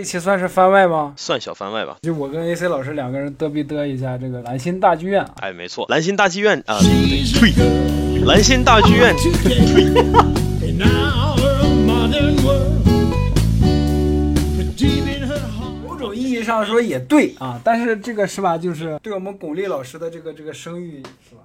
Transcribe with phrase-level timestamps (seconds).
[0.00, 1.12] 这期算是番外吗？
[1.14, 1.98] 算小番外吧。
[2.00, 5.22] 就我跟 AC 老师两个人嘚逼嘚一下这个兰心大剧院。
[5.42, 9.14] 哎，没错，兰心大剧院啊，对，退，兰心大剧院，
[15.86, 21.39] 某种意义上说也对啊，但是这个是吧，就是对我们巩俐老师的这个这个声誉是吧？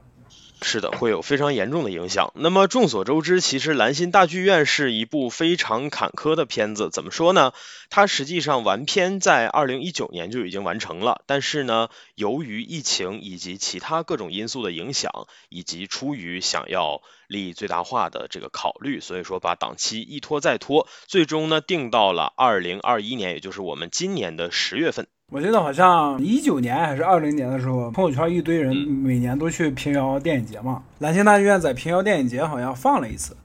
[0.67, 2.33] 是的，会有非常严重的影响。
[2.33, 6.89] 那么众所周知，其实《兰心大剧院》是一部非常坎坷的片子。
[6.91, 7.53] 怎么说呢？
[7.91, 25.05] 它实际上完片在二零一九年就已经完成了，但是呢，由于疫情以及其他各种因素的影响，以及出于想要利益最大化的这个考虑，所以说把档期一拖再拖，最终呢定到了二零二一年，也就是我们今年的十月份。
[25.31, 30.83] 我记得好像一九年还是二零年的时候，朋友圈一堆人每年都去平遥电影节嘛。
[30.99, 33.35] 兰心大剧院在平遥电影节好像放了一次，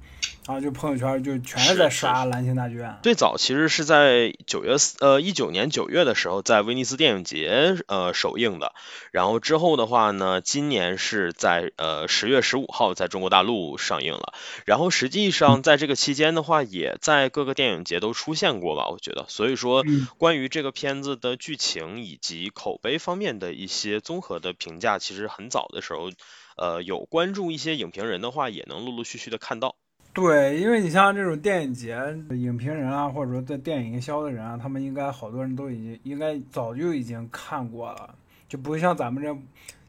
[0.50, 2.98] 然后就朋友圈就全是在刷兰心大剧院。
[3.04, 8.72] 最早其实是在九月呃一九年九月的时候，在威尼斯电影节呃首映的，
[9.12, 14.34] 然后之后的话呢，今年是在呃十月十五号在中国大陆上映了，
[14.66, 19.84] 然后实际上在这个期间的话，也在各个电影节都出现过吧，我觉得，所以说
[20.18, 26.10] 关于这个片子的剧情以及口碑方面的一些综合的评价，其实很早的时候，
[26.56, 29.76] 呃有关注一些影评人的话，也能陆陆续续的看到。
[30.12, 31.96] 对，因为你像这种电影节
[32.30, 38.14] 影评人啊，或者说在电影营销的人啊，他们应该好多人都已经应该早就已经看过了，
[38.48, 39.36] 就不会像咱们这。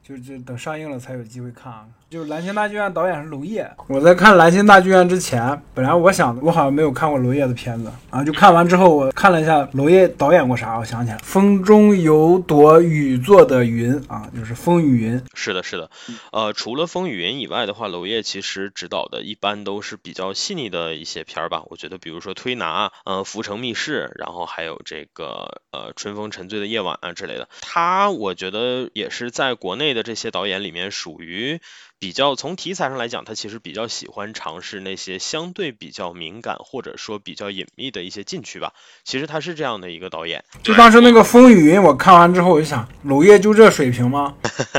[0.04, 2.14] 就就等上映了才有机会看啊啊！
[2.14, 3.72] 就《兰心大剧院》导演是娄烨。
[3.88, 8.22] 我在看《兰心大剧院》之前，本来我想我好像没有看过娄烨的片子啊。
[8.24, 15.20] 就看完之后，我看了一下娄烨导演过啥，我想起来，《风中有朵雨做的云》啊，就是《风雨云》。
[15.34, 15.90] 是的，是的。
[16.32, 21.64] 呃，除了《风雨云》以外的话，娄烨其实执导的一般都是比较细腻的一些片儿吧。
[21.68, 27.48] 我觉得，比如说《推拿》、呃，《浮城密室》，然后还有这个呃《春风沉醉的夜晚》啊之类的。
[27.62, 29.92] 他我觉得也是在国内。
[29.92, 31.60] 的这些导演里面，属于
[32.02, 38.74] 比较从题材上来讲，他其实比较喜欢尝试那些相对比较敏感或者说比较隐秘的一些禁区吧。
[39.04, 40.44] 其实他是这样的一个导演。
[40.64, 44.34] 就当时那个《风雨云》，我看完之后，我就想，娄烨就这水平吗？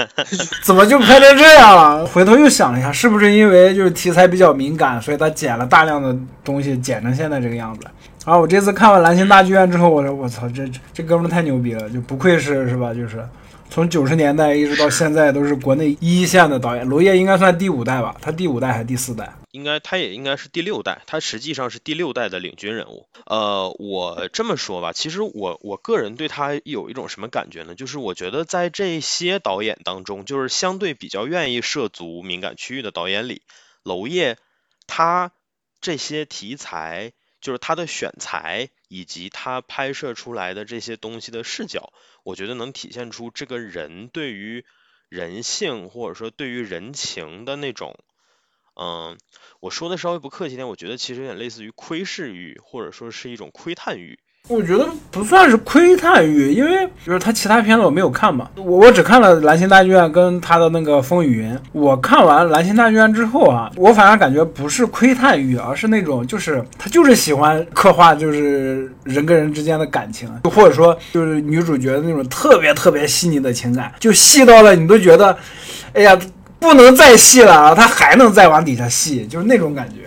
[0.64, 2.04] 怎么就拍成这样了？
[2.04, 7.86] 回头又想了一下，是不是因为就是题材比较敏感，所以他剪了大量的东西，剪成现在这个样子？
[8.26, 12.92] 然后我这次看完《蓝星大剧院》之后，我说我操，这这哥们太牛逼了，就不愧是是吧？
[12.92, 13.24] 就是。
[13.72, 18.14] 从九十年代一直到现在都是国内一线的导演，娄烨应该算第五代吧？
[18.20, 19.32] 他第五代还是第四代？
[19.50, 23.08] 应该他也应该是第六代，他实际上是第六代的领军人物。
[23.24, 27.74] 呃，我这么说吧，其实我我个人对他有一种什么感觉呢？
[27.74, 33.40] 就是我觉得在这些导演当中，就是相对比较愿意涉足敏感区域的导演里，
[33.84, 34.36] 娄烨
[34.86, 35.32] 他
[35.80, 41.92] 这些题材，就是他的选材以及他拍摄出来的这些东西的视角。
[42.22, 44.64] 我觉得能体现出这个人对于
[45.10, 47.98] 人性或者说对于人情的那种，
[48.74, 49.18] 嗯，
[49.60, 54.18] 我说的稍微不客气点，我觉得其实有点类似于窥视欲，或者说是一种窥探欲。
[54.48, 61.54] 我觉得不算是窥探欲，因为就是他其他片子我没有看嘛，我我只看了《兰心大剧院》跟他的那个《风雨云》。
[61.72, 75.34] 我看完《兰心大剧院》之后啊，我反而感觉不是窥探欲，而是那种就是他就是喜欢刻画就是人跟人之间的感情， 或者说就是女主角的那种特别特别细腻的情感，就细到了你都觉得，
[75.94, 76.18] 哎呀，
[76.58, 80.01] 不能再细了啊，他还能再往底下细，就是那种感觉。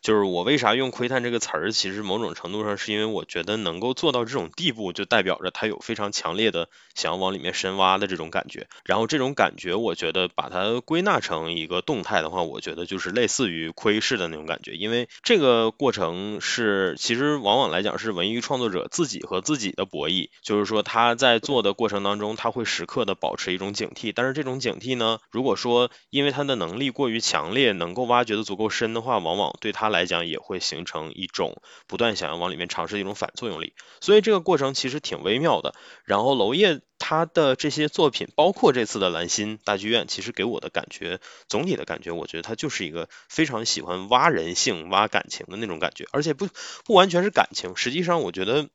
[0.00, 8.66] 就是我为啥用窥探这个词儿，其实某种程度上是因为我觉得能够做到这种地步，就代表着他有非常强烈的想要往里面深挖的这种感觉。
[8.84, 14.72] 然后这种感觉，我觉得把它归纳成一个动态的话，我觉得就是类似于窥视的那种感觉。
[14.72, 20.28] 因为这个过程是，其实往往来讲是文艺创作者自己和自己的博弈。
[20.42, 24.12] 就是说他在做的过程当中，他会时刻的保持一种警惕。
[24.14, 35.74] 但是这种警惕呢，如果说因为他的能力过于强烈，能够挖掘的足够深的话，往往对他来来讲也会形成一种不断想要往里面尝试的一种反作用力，所以这个过程其实挺微妙的。
[36.04, 41.18] 然后娄烨他的这些作品，包括这次的兰心大剧院，其实给我的感觉，
[41.48, 46.48] 总体的感觉，我觉得他就是一个非常喜欢挖人性、挖感情的那种感觉，而且不
[46.84, 48.68] 不完全是感情，实际上我觉得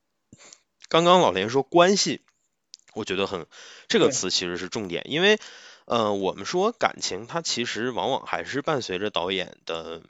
[0.89, 2.19] 刚刚老连说关系，
[2.93, 3.47] 我觉得很
[3.87, 5.39] 这个词其实是重点，因为
[5.85, 10.03] 呃我们说感情，它其实往往还是伴随着导演的。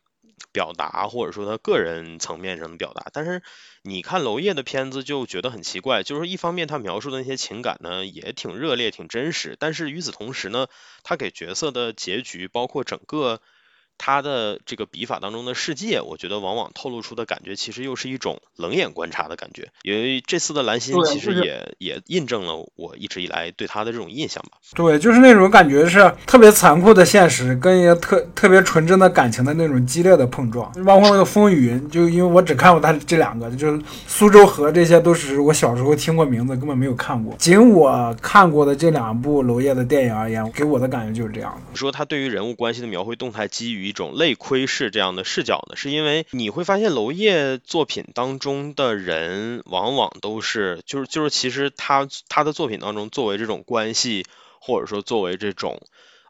[0.52, 3.42] 表达或者说他个人层面上的表达，但是
[3.82, 10.68] 你看娄烨的片子就觉得很奇怪，就是一方面他描述的那些情感呢也挺热烈、挺真实，但是与此同时呢，
[11.04, 13.42] 他给角色的结局，包括整个
[13.98, 19.70] 他的这个笔法当中的世界，我觉得往往透露出的感觉，其实又是一种冷眼观察的感觉。
[19.84, 24.58] 因为这次的蓝心其实也也印证了我一直以来对他的这种印象吧。
[24.76, 30.72] 对，就是那种感觉是特别残酷的现实，跟一个特特别纯真的感情的那种激烈的碰撞。
[30.84, 37.36] 包括那个风雨，就因为我只看过他这两个，就是苏州河，这些都是我小时候听过名字，根本没有看过。
[37.38, 41.62] 仅我看过的这两部娄烨的电影而言，给我的感觉就是这样的。
[41.72, 43.83] 你说他对于人物关系的描绘动态基于。
[43.84, 54.26] 一种类窥视这样的视角呢，是因为你会发现娄烨作品当中的人，往往都是就是就是其实他他的作品当中作为这种关系，
[54.60, 55.82] 或者说作为这种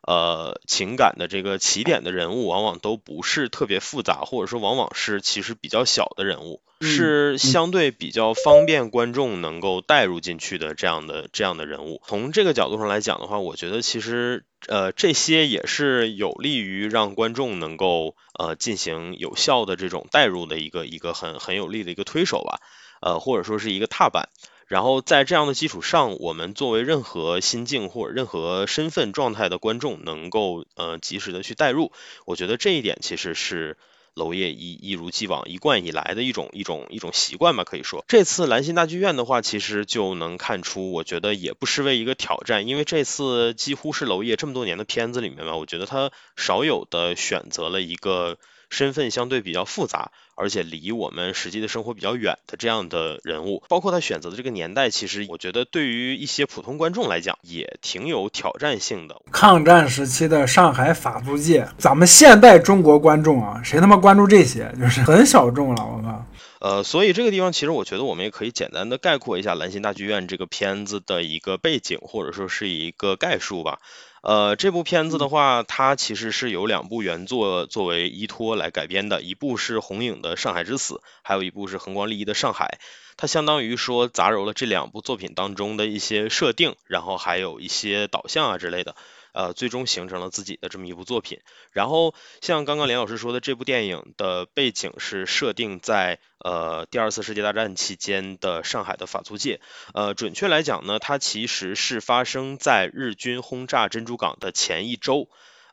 [0.02, 6.62] 呃情感的这个起点的人物，往往都不是特别复杂，或者说往往是其实比较小的人物。
[6.86, 12.02] 是相对比较方便观众能够带入进去的这样的这样的人物。
[12.06, 22.60] 从这个角度上来讲的话，我觉得其实呃这些也是有利于让观众能够呃进行有效的这种代入的一个一个很很有力的一个推手吧，
[23.02, 24.30] 呃或者说是一个踏板。
[24.68, 31.92] 然后在这样的基础上，我们作为任何心境或者任何身份状态的观众，能够呃及时的去代入。
[32.26, 33.78] 我觉得这一点其实是。
[34.14, 48.38] 娄烨一一如既往一贯以来的一种一种一种习惯吧，可以说这次兰心大剧院的话，其实就能看出，我觉得也不失为一个挑战，因为这次几乎是娄烨这么多年的片子里面吧，我觉得他少有的选择了一个。
[48.74, 59.22] 身份相对比较复杂，而且离我们实际的生活比较远的这样的人物，包括他选择的这个年代，其实我觉得对于一些普通观众来讲也挺有挑战性的。
[59.32, 64.74] 抗战时期的上海法租界，咱们现代中国观众啊，谁他妈关注这些？
[64.80, 66.26] 就是很小众了，我靠。
[66.60, 73.80] 呃，所以这个地方其实我觉得我们也可以简单的概括一下《兰心大剧院》这个片子的一个背景，或者说是一个概述吧。
[74.24, 80.94] 呃，这部片子的话，它其实是有两部原作作为依托来改编的，一部是红影的《上海之死》，
[81.24, 82.80] 还有一部是横光利益的《上海》。
[83.18, 88.96] 它相当于说杂糅了这两部作品当中的一些设定，然后还有一些导向啊之类的。
[89.34, 91.40] 呃，最终形成了自己的这么一部作品。
[91.72, 99.60] 然后像刚刚连老师说的，这部电影的背景是设定在呃第二次世界大战期间的上海的法租界。
[99.94, 105.28] 呃，准确来讲呢，它其实是发生在日军轰炸珍珠港的前一周。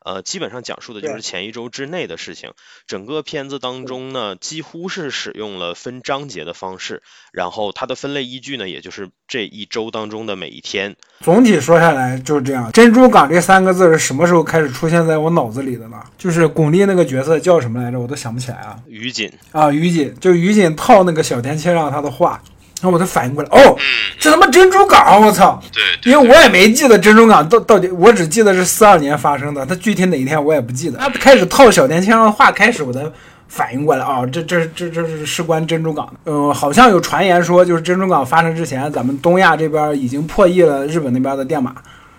[0.05, 2.53] 呃，基本上讲述的就是前一周之内的事情。
[2.87, 7.03] 整个片子当中呢，几乎是使用了分章节的方式，
[7.33, 10.97] 然后它的分类依据呢，也就是这一周当中的每一天。
[11.21, 12.73] 总体说下来就是这样。
[12.73, 16.03] 珍珠港这三个字是什么时候开始出现在我脑子里的呢？
[16.17, 18.01] 就是巩俐那个角色叫什么来着？
[18.01, 18.79] 我都想不起来啊。
[18.87, 22.43] 于锦啊，于锦，就于锦套那个小田切让他的话。
[22.81, 23.77] 然后我才反应过来，哦，
[24.19, 25.63] 这他妈珍珠港，我操！
[25.71, 30.99] 对，因为我也没记得珍珠港到到底，我只记得是四二年发生的，它具体哪一天我也不记得。
[30.99, 33.01] 他开始套小田切让的话开始，我才
[33.49, 36.33] 反应过来，哦，这这这这是事关珍珠港的。
[36.33, 41.75] 呃，好像有传言说，就是珍珠港发生之前，咱们东亚这边已经破译了日本那边的电码，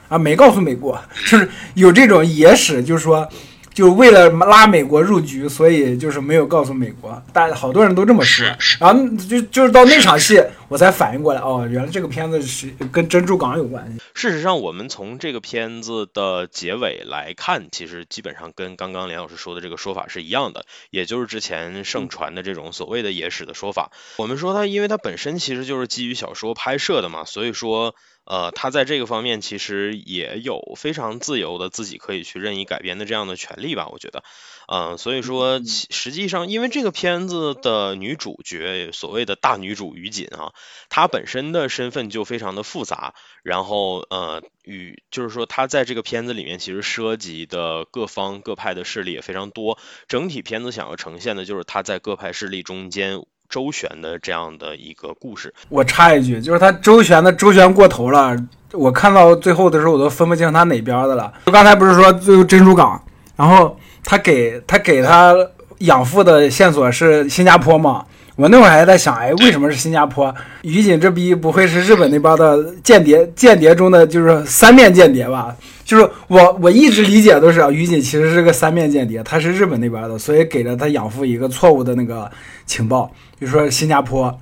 [0.10, 3.28] 啊，没告诉美国， 就是有这种野史，就是说。
[3.73, 8.45] 就为了拉美国入局，所以就是没有告诉美国，但好多人都这么说。
[8.79, 14.01] 然后就就是到那场戏，我才反应过来，哦，原来这个片子是跟珍珠港有关系。
[14.13, 23.91] 事实上，我们从这个片子的结尾来看，其实基本上跟刚刚连老师说的这个说法是一样的，也就是之前盛传的这种所谓的野史的说法。
[24.18, 27.95] 我们说它，因为它本身其实就是基于小说拍摄的嘛，所以说。
[28.31, 34.23] 呃，他在这个方面其实也有非常自由的自己可以去任意改编的这样的权利吧，我觉得，
[34.69, 40.54] 嗯，所以说实际上，因为这个片子的女主角，所谓的大女主于锦啊，
[40.88, 53.26] 她本身的身份就非常的复杂，然后呃，与就是说她在这个片子里面其实涉及的各方各派的势力也非常多，整体片子想要呈现的就是她在各派势力中间。
[53.52, 58.36] 周旋的这样的一个故事，我插一句，就是他周旋的周旋过头了。
[58.72, 61.31] 我看到最后的时候，我都分不清他哪边的了。
[61.46, 63.00] 就刚才不是说最后珍珠港，
[63.36, 65.36] 然后他给他给他
[65.80, 68.06] 养父的线索是新加坡吗？
[68.38, 70.34] 我那会儿还在想，哎，为什么是新加坡？
[70.62, 73.28] 于锦这逼不会是日本那边的间谍？
[73.36, 75.54] 间谍中的就是三面间谍吧？
[75.92, 82.31] 就是我我一直理解都是啊，于锦其实是个三面间谍，他是日本那边的，所以给了他养父一个错误的那个
[82.66, 84.33] 情报，就说新加坡。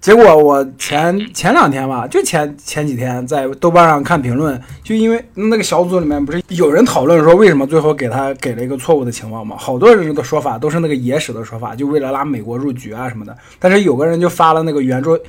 [0.00, 9.56] 结果我前前两天吧，就前前几天在豆瓣上看评论，就因为那个小组里面不是有人讨论说为什么最后给他给了一个错误的情报嘛？
[9.58, 13.36] 好多人的说法都是那个野史的说法，就为了拉美国入局啊什么的。
[13.58, 15.20] 但是有个人就发了那个原著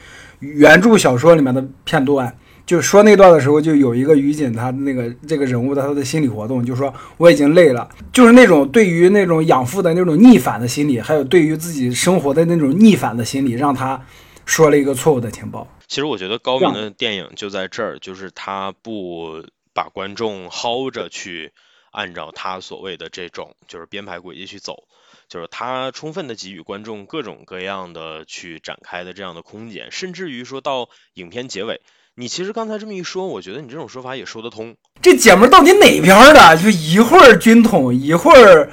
[0.41, 2.31] 原著小说里面的片段。
[2.69, 13.99] 就说那段的时候，就有一个于锦，他那个这个人物的他的心理活动，就说我已经累了，就是那种对于那种养父的那种逆反的心理，还有对于自己生活的那种逆反的心理，让他
[14.45, 15.67] 说了一个错误的情报。
[15.87, 21.51] 其实我觉得高明的电影就在这儿，就是他不把观众薅着去
[21.89, 24.83] 按照他所谓的这种就是编排轨迹去走，
[25.27, 31.81] 就是他充分的给予观众各种各样的去展开的这样的空间，甚至于说到影片结尾。
[32.19, 34.75] 你其实刚才这么一说，我觉得你这种说法也说得通。
[35.01, 36.57] 这姐们儿到底哪边的？
[36.57, 38.69] 就一会儿军统，一会儿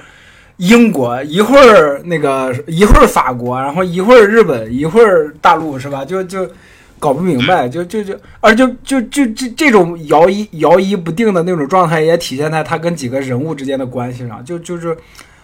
[0.56, 6.04] 英国，一会儿那个，一会儿法国，然后一会儿日本，一会儿大陆，是吧？
[6.04, 6.50] 就就
[6.98, 14.44] 搞不明白，就就就，而就就就这这种摇一摇一不定的那种状态，也体现在他跟几个人物之间的关系上。
[14.44, 14.98] 就就是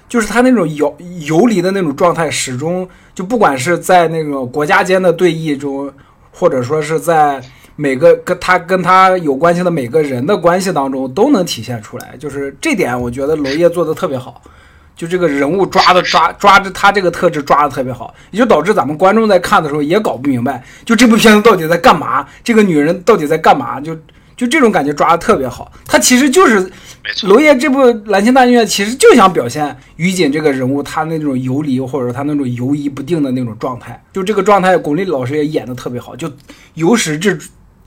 [0.08, 5.88] 就是他那种游游离的那种状态，始终就不管是在那个国家间的对弈中，
[6.32, 7.40] 或者说是在。
[7.76, 14.42] 每个跟他跟他有关系的每个人的关系当中都能体现出来，就是这点，我觉得娄烨做的特别好，
[14.94, 23.94] 就这个人物抓的抓抓着他这个特质抓的特别好，也就导致咱们观众在看的时候也搞不明白，就这部片子到底在干嘛，这个女人到底在干嘛，就
[24.36, 26.70] 就这种感觉抓的特别好，他其实就是。
[27.24, 36.30] 娄烨这部《蓝星大剧院》其实就想表现于锦这个人物他那种游离，或者说他那种游移不定的那种状态，就这个状态，巩俐老师也演的特别好，就
[36.74, 37.36] 由始至。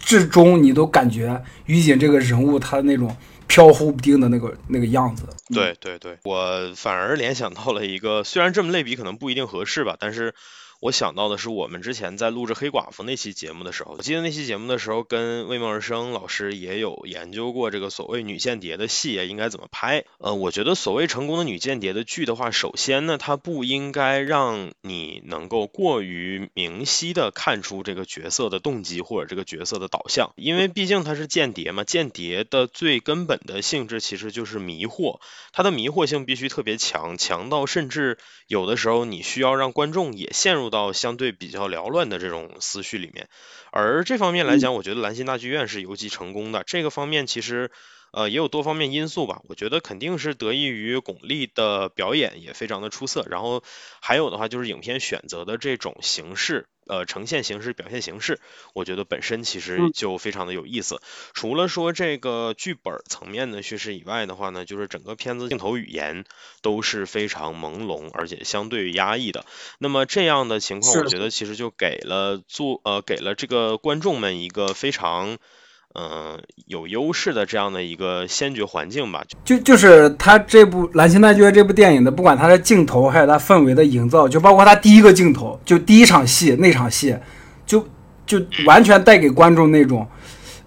[0.05, 3.13] 至终，你都感觉于锦这个人物他那种
[3.47, 5.23] 飘忽不定的那个那个样子。
[5.53, 10.33] 对对对，我反而联想到了一个，虽然这么类比可能不一定合适吧，但是。
[10.81, 20.03] 我想到的是，我们之前在录制黑寡妇那期节目的时候，我记得那期节目的时候，跟魏梦而生老师也有研究过这个所谓女间谍的戏应该怎么拍。
[20.19, 35.19] 呃，我觉得所谓成功的女间谍的剧的话，首先呢，它不应该让你能够过于明晰的看出这个角色的动机或者这个角色的导向，因为毕竟它是间谍嘛，间谍的最根本的性质其实就是迷惑，
[35.51, 38.17] 它的迷惑性必须特别强，强到甚至
[38.47, 40.75] 有的时候你需要让观众也陷入到。
[40.75, 43.29] 到相对比较缭乱的这种思绪里面，
[43.71, 46.65] 而这方面来讲，我觉得兰心大剧院是尤其成功的。
[46.67, 47.71] 这个方面其实
[48.11, 53.63] 呃也有多方面因素吧，我觉得肯定是得益于巩俐的表演也非常的出色，然后
[54.01, 56.67] 还有的话就是影片选择的这种形式。
[56.87, 58.39] 呃，呈现形式、表现形式，
[58.73, 61.01] 我觉得本身其实就非常的有意思。
[61.33, 66.25] 除了说这个剧本层面的叙事以外的话呢，就是整个片子镜头语言
[66.61, 69.45] 都是非常朦胧，而且相对压抑的。
[69.79, 75.37] 那么这样的情况，我觉得其实就给了做呃给了这个观众们一个非常。
[75.97, 76.37] 嗯，
[76.67, 87.15] 有优势的这样的一个先决环境吧，就就是他这部《蓝星大剧院》这部电影的，不管它的镜头，还有它氛围的营造，就包括它第一个镜头，就第一场戏那场戏，
[87.65, 87.87] 就
[88.25, 90.05] 就完全带给观众那种，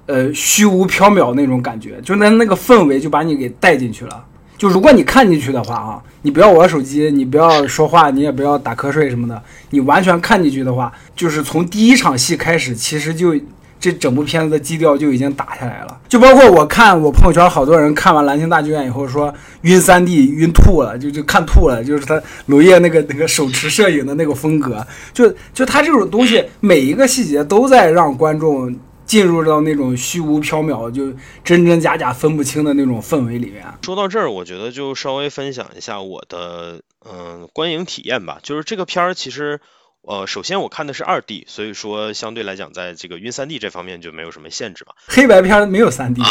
[0.06, 4.24] 呃，虚无缥缈那种感觉，就那那个氛围就把你给带进去了。
[4.56, 13.36] 就如果你看进去的话啊，你不要玩手机，你不要说话，你也不要打瞌睡什么的，你完全看进去的话，就是从第一场戏开始，其实就。
[13.80, 19.32] 这整部片子的基调就已经打下来了，就包括我看我朋友圈好多人看完《蓝星大剧院》以后说
[19.62, 31.12] 晕三 D 晕吐了，就就看吐了，就是他娄烨那个那个手持摄影的那个风格，就就他这种东西每一个细节都在让观众进入到那种虚无缥缈、就
[31.44, 33.64] 真真假假分不清的那种氛围里面。
[33.82, 39.60] 说到这儿，我觉得就稍微分享一下我的嗯观影体验吧，就是这个片儿其实。
[40.02, 44.94] 呃，首先我看的是二 D，所以说相对来讲，在这个晕三 D 这方面就没有什么限制嘛。
[45.06, 46.22] 黑白片没有三 D，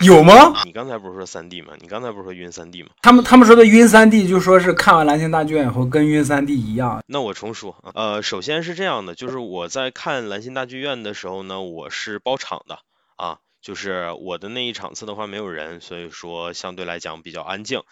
[0.00, 0.62] 有吗？
[0.64, 1.74] 你刚才不是说三 D 吗？
[1.80, 2.90] 你刚才不是说晕三 D 吗？
[3.02, 7.02] 他们他们说的晕三 D 就说是看完《蓝星大剧院》以后跟晕三 D 一样。
[7.06, 12.78] 那我重说，呃，首先是这样的，就是我在看《蓝星大剧院》的时候呢，我是包场的
[13.16, 17.82] 啊，就是我的那一场次的话没有人，所以说相对来讲比较安静。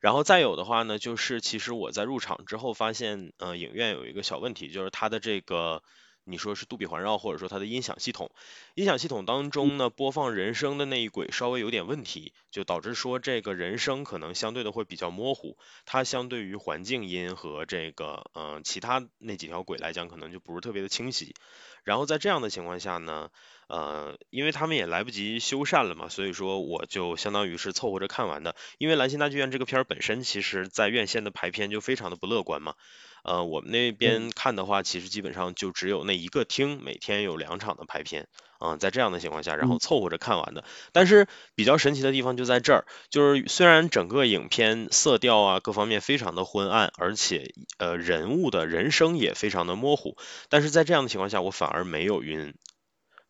[0.00, 5.82] 然后再有的话呢，就是其实我在入场之后发现，呃，影院有一个小问题，就是它的这个，
[6.24, 8.30] 你说是杜比环绕，或者说它的音响系统，
[8.78, 21.34] 音响系统当中呢，播放人声的那一轨稍微有点问题，就导致说这个人声可能相对的会比较模糊，它相对于环境音和这个，呃，其他那几条轨来讲，可能就不是特别的清晰。
[21.82, 23.30] 然后在这样的情况下呢。
[23.68, 28.56] 呃，因为他们也来不及修缮了嘛，所以说我就相当于是凑合着看完的。
[28.78, 32.76] 因为《兰心大剧院》这个片儿本身，其实在院线的排片就非常的不乐观嘛。
[33.24, 38.26] 呃，我们那边看的话，其实基本上就只有那一个厅，每天有两场的排片。
[38.60, 40.64] 嗯，在这样的情况下，然后凑合着看完的。
[40.92, 50.16] 但是比较神奇的地方就在这儿，就是虽然整个影片色调啊各方面非常的昏暗，而且呃人物的人生也非常的模糊，
[50.48, 52.54] 但是在这样的情况下，我反而没有晕。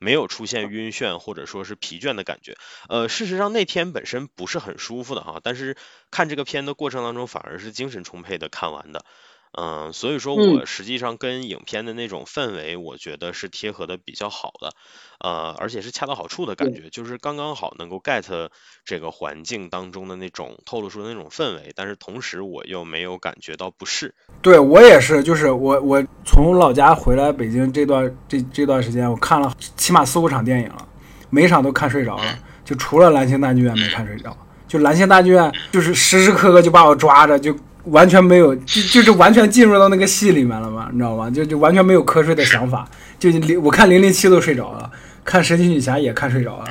[0.00, 2.56] 没有出现晕眩或者说是疲倦的感觉。
[2.88, 5.76] 呃，事实上那天本身不是很舒服的哈，但是
[6.12, 9.04] 看这个片的过程当中反而是精神充沛的看完的。
[9.56, 14.72] 嗯，所以说我实际上跟影片的那种氛围，我觉得是贴合的比较好的，
[15.20, 18.48] 呃，而且是恰到好处的感觉，就是刚刚好能够 get
[18.84, 24.14] 这个环境当中的那种透露出的那种氛围，但是同时我又没有感觉到不适。
[24.42, 30.86] 对我也是，就是我我从老家回来北京这段这这段时间，我看了起码四五场电影了，
[31.30, 34.36] 每场都看睡着了，就除了《蓝星大剧院》没看睡着，
[34.68, 37.56] 就《蓝星大剧院》就是时时刻刻就把我抓着就。
[37.90, 41.30] 完全没有，就就是完全进入到那个戏里面了嘛，你知道吗？
[41.30, 42.88] 就就完全没有瞌睡的想法。
[43.18, 44.90] 就零，我看零零七都睡着了，
[45.25, 46.66] 看神奇女侠也看睡着了，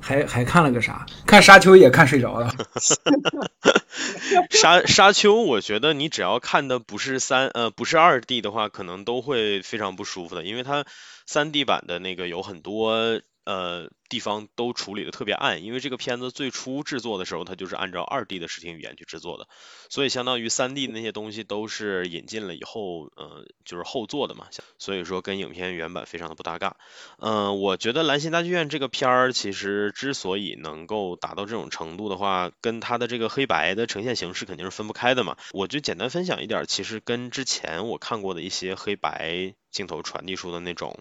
[0.00, 1.06] 还还看了个啥？
[1.26, 2.52] 看沙丘也看睡着了。
[4.50, 10.84] 沙沙丘，我觉得你只要看的不是三呃不是二 D 的话，可能都会非常不舒服的，因为它
[11.26, 13.20] 三 D 版的那个有很多。
[13.44, 19.46] 呃，地方都处理的特别暗，因为这个片子最初制作的时候，它就是按照二 D 的视听语言去制作的，
[19.90, 24.48] 所以相当于三 D 的那些东西都是引进了以后，呃，就是后做的嘛，
[24.78, 26.76] 所以说跟影片原版非常的不搭嘎。
[27.18, 35.36] 嗯，我觉得《蓝心大剧院》这个片儿其实之所以能够达到这种程度的话，跟它的这个黑白的呈现形式肯定是分不开的嘛。
[35.52, 40.98] 我就简单分享一点，其实跟之前我看过的一些黑白镜头传递出的那种。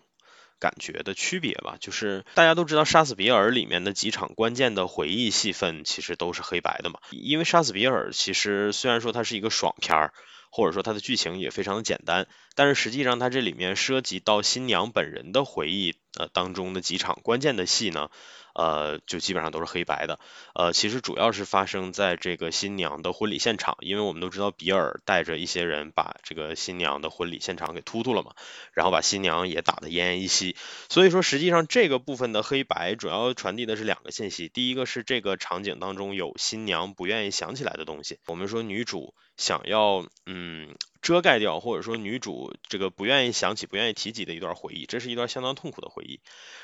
[0.63, 10.13] 感觉的区别吧，就是大家都知道《杀死比尔》里面的几场关键的回忆戏份其实都是黑白的嘛，因为《杀死比尔》其实虽然说它是一个爽片儿，
[10.49, 18.09] 或者说它的剧情也非常的简单，但是实际上它这里面涉及到新娘本人的回忆呃当中的几场关键的戏呢。
[18.53, 20.19] 呃，就基本上都是黑白的。
[20.53, 28.33] 呃，其实主要是发生在这个新娘的婚礼现场，因为我们都知道比尔带着一些人把这个新娘的婚礼现场给突突了嘛，
[28.73, 30.55] 然后把新娘也打得奄奄一息。
[30.89, 38.19] 所以说，实际上这个部分的黑白主要传递的是两个信息，第一个是这个场景当中有新娘不愿意想起来的东西。
[38.27, 46.21] 我们说女主想要嗯遮盖掉，或者说女主这个不愿意想起、不愿意提及的一段回忆，这是一段相当痛苦的回忆。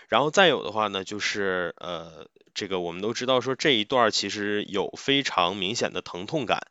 [0.08, 6.68] 然后再有的话呢，就是呃，这个我们都知道说这一段其实有非常明显的疼痛感，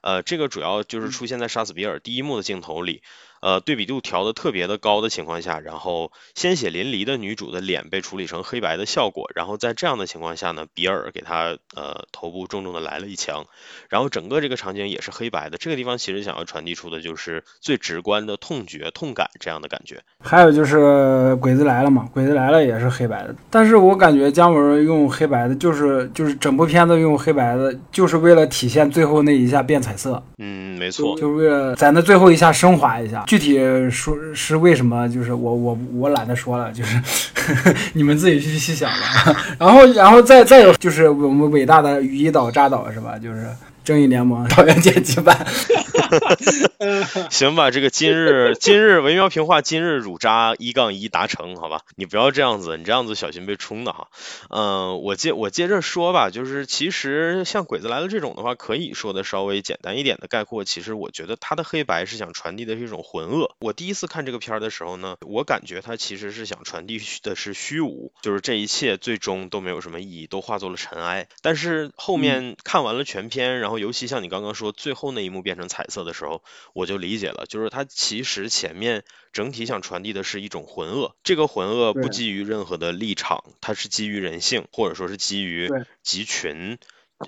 [0.00, 3.02] 呃，这个主要就是出现在杀死比尔第一幕的镜头里。
[3.40, 13.46] 呃，对比度调的特别的高的情况下，然后鲜血淋漓的女主的脸被处理成黑白的效果，然后在这样的情况下呢，比尔给她呃头部重重的来了一枪，
[13.88, 15.58] 然后整个这个场景也是黑白的。
[15.58, 20.00] 这个地方其实想要传递出的就是最直观的痛觉、痛感这样的感觉。
[20.22, 30.22] 还有就是鬼子来了嘛，鬼子来了也是黑白的，但是我感觉姜文用黑白的，就是就是整部片子用黑白的，就是为了体现最后那一下变彩色。
[30.38, 33.24] 嗯，没错，就是为了在那最后一下升华一下。
[33.30, 33.60] 具体
[33.92, 36.96] 说是为什么，就是我我我懒得说了，就是
[37.32, 39.36] 呵 呵你们自己去细想吧。
[39.56, 43.16] 然后然后再再有就是我们伟大的雨衣岛扎岛是吧？
[43.22, 43.46] 就是
[43.84, 45.46] 正义联盟 导演剪辑版。
[47.28, 51.82] 行吧，这个今日今日维喵评话，今日乳渣一杠一达成，好吧？
[51.94, 54.08] 你不要这样子，你这样子小心被冲的哈。
[54.48, 63.50] 嗯，我接我接着说吧，就是其实像鬼子来了这种的话，可以说的稍微简单一点的概括，其实我觉得他的黑白是想传递的是一种浑噩。
[63.58, 71.28] 我第一次看这个片儿的时候呢，我感觉他其实是想传递的是虚无，就是这一切最终都没有什么意义，都化作了尘埃。
[71.42, 76.42] 但是后面看完了全片，然后尤其像你刚刚说最后那一幕变成彩色的时候。
[76.74, 85.70] 我就理解了，就是他其实前面整体想传递的是一种浑噩，这个浑噩不基于任何的立场，它是基于人性，或者说是基于
[86.02, 86.78] 集群，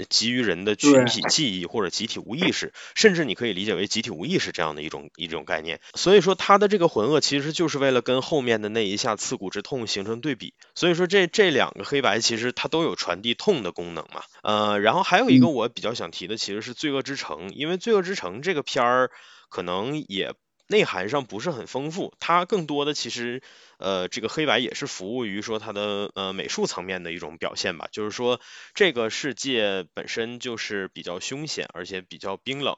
[0.08, 5.80] 基于人的群体记忆或者集体无意识，甚至你可以理解为集体无意识这样的一种一种概念。
[5.94, 10.54] 所以说他的这个浑噩其实就是为了跟后面的那一下刺骨之痛形成对比。
[10.74, 14.22] 所以说这这两个黑白其实它都有传递痛的功能嘛。
[14.42, 19.10] 呃，然后还有一个我比较想提的其实是《罪恶之城》，因为《罪恶之城》这个片儿。
[19.54, 20.32] 可能也
[20.66, 23.42] 内涵上不是很丰富，它更多的其实，
[23.78, 27.88] 呃，这个黑白也是服务于说它的呃美术层面的一种表现吧。
[27.92, 28.40] 就是说
[28.74, 32.76] 这个世界本身就是比较凶险而且比较冰冷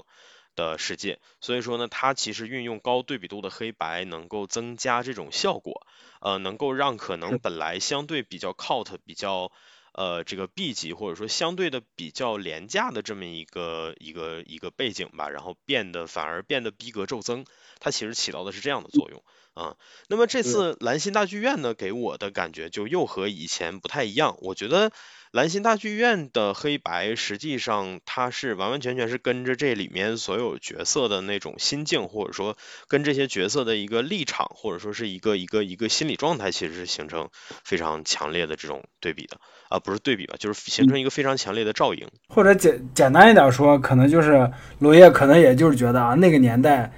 [0.56, 5.86] 的世界，所以说呢，它其实运用高对比度的黑白能够增加这种效果，
[6.20, 9.52] 呃，能够让可能本来相对比较 cult 比较。
[9.94, 17.44] 呃，这个 B 级或者说相对的比较廉价的这么一个一个一个背景吧，然后变得反而变得逼格骤增，
[17.78, 19.22] 它其实起到的是这样的作用。
[19.54, 19.76] 啊。
[20.08, 24.36] 那么这次兰心大剧院呢，给我的感觉就又和以前不太一样。
[24.40, 24.90] 我觉得
[25.32, 37.30] 兰心大剧院的黑白，实际上它是完完全全是跟着这里面所有角色的那种心境，或者说跟这些角色的一个立场，或者说是一个一个一个心理状态，其实是形成
[37.64, 39.38] 非常强烈的这种对比的
[39.70, 42.06] 啊，不是对比吧，就是形成一个非常强烈的照应。
[42.28, 46.92] 或者简简单一点说，可能就是罗烨可能也就是觉得啊，那个年代。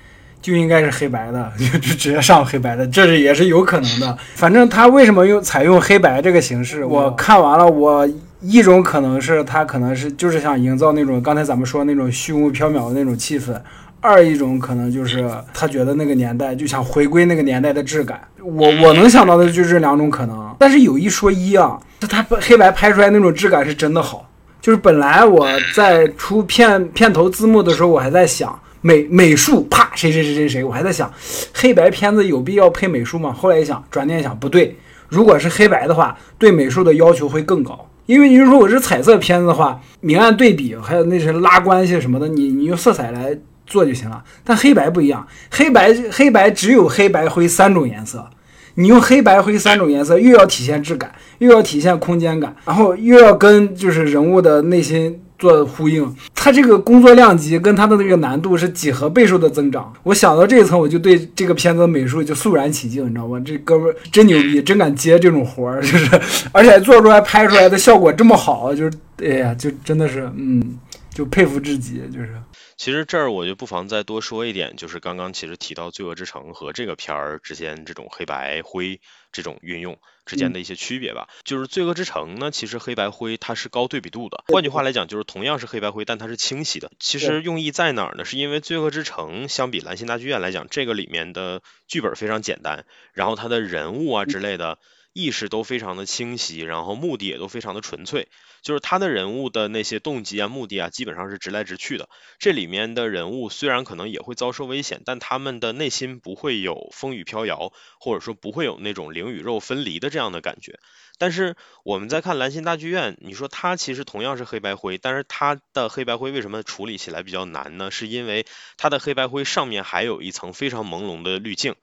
[0.47, 4.17] 就应该是黑白的， 就就直接上黑白的，这是也是有可能的。
[4.37, 8.09] 反正他为什么用采用黑白这个形式，我看完了，我
[8.41, 13.55] 一种可能是他可能是就是想营造那种刚才咱们说那种虚无缥缈的那种气氛；
[14.01, 18.21] 二一种可能就是他觉得那个年代就想回归那个年代的质感。
[18.41, 21.77] 我我能想到的就这两种可能，但是有一说一啊，
[22.09, 24.31] 他黑白拍出来那种质感是真的好。
[24.61, 28.57] 就是本来我在出片片头字幕的时候，我还在想。
[28.87, 31.13] 美美术啪，谁谁谁谁谁，我还在想，
[31.53, 33.33] 黑白片子有必要配美术吗？
[33.33, 34.77] 后来一想，转念想不对，
[35.09, 44.23] 如果是黑白的话，对美术的要求会更高，因为你如果是彩色片子的话，明暗对比还有那些拉关系什么的，你你用色彩来做就行了。
[44.45, 48.31] 但黑白不一样，黑白黑白只有黑白灰三种颜色，
[48.77, 55.23] 你用黑白灰三种颜色，又要体现质感，又要体现空间感，然后又要跟就是人物的内心。
[55.39, 59.93] 做呼应，他这个工作量级跟他的那个难度是几何倍数的增长。
[60.03, 63.41] 我想到这一层，我就对这个片子的美术就肃然起敬，你知道吗？
[63.45, 66.21] 这哥们真牛逼，真敢接这种活儿，就是
[66.53, 70.79] 而且做出来拍出来的效果这么好，就是哎呀，就真的是嗯，
[71.13, 72.31] 就佩服至极，就是。
[72.77, 79.01] 其实这儿我就不妨再多说一点，就是刚刚其实提到《罪恶之城》和这个片儿之间这种黑白灰
[79.33, 81.29] 这种运用之间的一些区别吧。
[81.43, 86.91] 就是《罪恶之城》呢，其实黑白灰它是高对比度的，换句话来讲，就是同样是黑白灰，但它是清晰的。
[86.99, 88.25] 其实用意在哪儿呢？
[88.25, 92.85] 是因为《罪恶之城》相比《蓝星大剧院》来讲，这个里面的剧本非常简单，
[93.15, 94.79] 然后它的人物啊之类的。
[95.19, 98.29] 意识都非常的清晰，然后目的也都非常的纯粹，
[98.67, 102.09] 就是他的人物的那些动机啊、目的啊，基本上是直来直去的。
[102.41, 110.81] 这里面的人物虽然可能也会遭受危险，但他们的内心不会有风雨飘摇，或者说不会有那种灵与肉分离的这样的感觉。
[111.17, 117.93] 但是我们在看蓝心大剧院，你说它其实同样是黑白灰，但是它的黑白灰为什么处理起来比较难呢？
[117.93, 118.47] 是因为
[118.79, 121.77] 它的黑白灰上面还有一层非常朦胧的滤镜。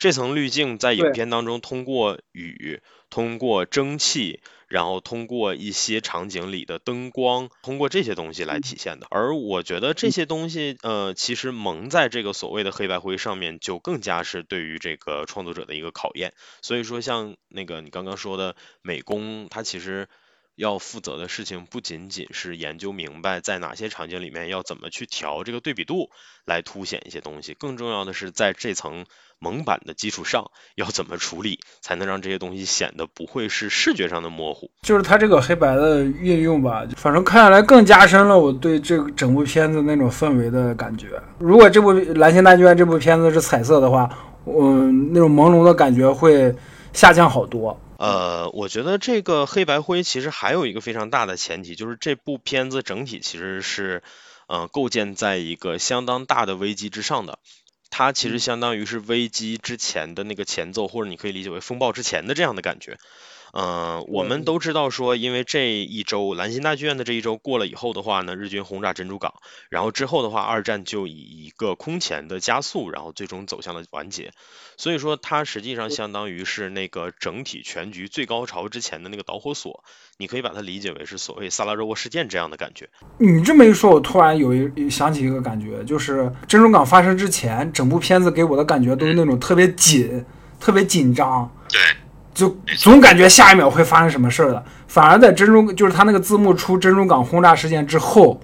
[0.00, 4.40] 这层滤镜在影片当中通过雨、通过蒸汽，
[4.74, 9.06] 然后通过一些场景里的灯光，通过这些东西来体现的。
[9.08, 16.34] 而我觉得这些东西，呃，其实蒙在这个所谓的黑白灰上面，就更加是对于这个创作者的一个考验。
[16.60, 20.08] 所以说，像那个你刚刚说的美工，它其实。
[20.56, 26.10] 要负责的事情不仅仅是研究明白在哪些场景里面要怎么去调这个对比度
[26.44, 29.04] 来凸显一些东西，更重要的是在这层
[29.38, 34.70] 蒙版的基础上要怎么处理，才能让这些东西显得不会是视觉上的模糊。
[34.82, 41.08] 就是它这个黑白的运用吧，反正看下来更加深了我对这个整部片子那种氛围的感觉。
[41.38, 44.08] 如果这部《蓝星大剧院》这部片子是彩色的话，
[44.46, 46.54] 嗯，那种朦胧的感觉会
[46.92, 47.78] 下降好多。
[48.04, 54.02] 呃，我觉得这个黑白灰其实还有一个非常大的前提，就是这部片子整体其实是，
[54.46, 57.38] 呃，构建在一个相当大的危机之上的，
[57.88, 62.98] 它其实相当于是危机之前的那个前奏，或者你可以理解为风暴之前的这样的感觉。
[63.56, 69.34] 嗯，我们都知道说，因为这一周兰心大剧院的这一周过了以后的话呢，日军轰炸珍珠港，
[69.68, 74.32] 然后之后的话，二战就以一个空前的加速，然后最终走向了完结。
[74.76, 79.84] 所以说，它实际上相当于是那个整体全局最高潮之前的那个导火索，
[80.18, 82.88] 你可以把它理解为是所谓萨拉热窝事件这样的感觉。
[83.18, 90.24] 你这么一说，我突然有一想起一个感觉，就是珍珠港发生之前，整部片子给我的感觉都是那种特别紧、
[90.58, 91.48] 特别紧张。
[91.68, 91.80] 对。
[92.34, 98.40] 就总感觉下一秒会发生什么事儿的，反而在珍珠就是他那个字幕出珍珠港轰炸事件之后，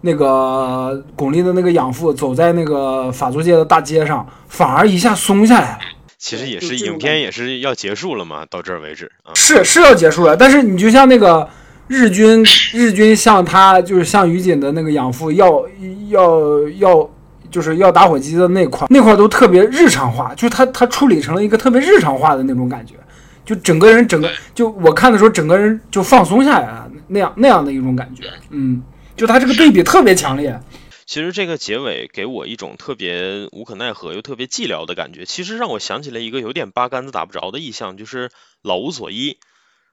[0.00, 5.78] 那个巩俐的那个养父走在那个法租界的大街上，反而一下松下来了。
[6.16, 9.30] 其实也是影片也是要结束了嘛，到这儿为止啊。
[9.34, 11.46] 是是要结束了，但是你就像那个
[11.88, 15.62] 日军 日军向他就是向于锦的那个养父要
[16.08, 17.10] 要要。
[17.50, 22.94] 就是要打火机的那块，那块都特别日常化，就是他他处理成了一个特别日常化的那种感觉，
[23.44, 28.82] 就整个人整个就我看的时候，整个人就放松下来了，那样那样的一种感觉，嗯，
[29.16, 30.60] 就他这个对比特别强烈。
[31.04, 38.30] 其实这个结尾给我一种特别无可奈何又特别寂寥的感觉，其实让我想起了一个有点八竿子打不着的意象，就是
[38.62, 39.36] 老无所依。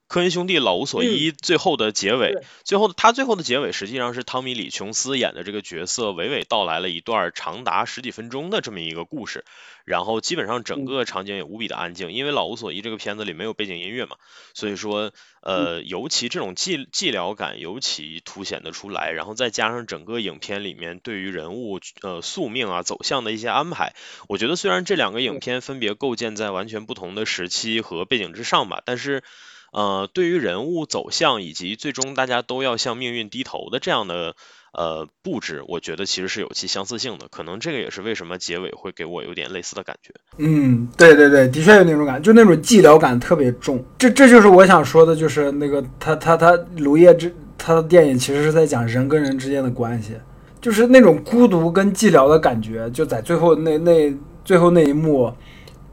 [0.10, 9.46] 科恩兄弟老无所依最后的结尾，最后他最后的结尾实际上是汤米李琼斯演的这个角色娓娓道来了一段长达十几分钟的这么一个故事，
[9.86, 14.16] 然后基本上整个场景也无比的安静，因为老无所依这个片子里没有背景音乐嘛，
[14.56, 23.94] 所以说呃尤其这种寂寂寥感尤其凸显的出来，然后再加上整个影片里面对于人物呃宿命啊走向的一些安排，
[24.28, 29.22] 我觉得虽然这两个影片分别构建在完全不同的时期和背景之上吧，但是。
[29.72, 34.36] 呃，对于人物走向以及最终大家都要向命运低头的这样的
[34.74, 37.28] 呃布置，我觉得其实是有其相似性的。
[37.30, 40.14] 可能这个也是为什么结尾会给我有点类似的感觉。
[40.38, 43.84] 嗯，对对对，的确有那种感觉，就那种寂寥感特别重。
[43.98, 50.14] 这这就是我想说的，就是那个他他他卢叶之他的电影其实是在讲人跟人之间的关系，
[50.60, 54.12] 就是那种孤独跟寂寥的感觉，就在最后那那
[54.44, 55.32] 最后那一幕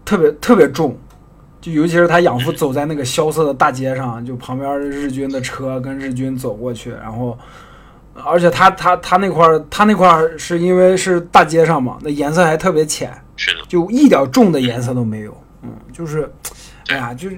[0.05, 0.99] 特别特别重。
[1.67, 7.37] 就尤其是他养父走在那个萧瑟的大街上，就旁边日军的车跟日军走过去，然后，
[8.25, 16.31] 而且他他他那块儿他那块儿是因为是大街上嘛，那颜色还特别浅，是的，就一点重的颜色都没有，嗯，就是，
[16.87, 17.37] 哎呀，就是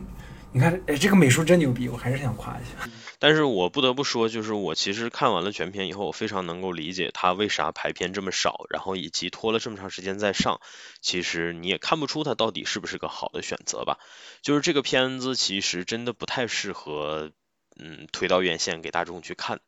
[0.53, 2.91] 你看，哎，这个美术真牛逼，我还是想夸一下。
[3.21, 10.61] 但是我不得不说，就是我其实看完了全片以后，我非常能够理解他为啥排片这么少，然后以及拖了这么长时间再上。
[11.01, 13.99] 其实你也看不出他到底是不是个好的选择吧。
[14.41, 17.33] 就是这个片子其实真的不太适合，
[17.79, 19.61] 嗯，推到院线给大众去看。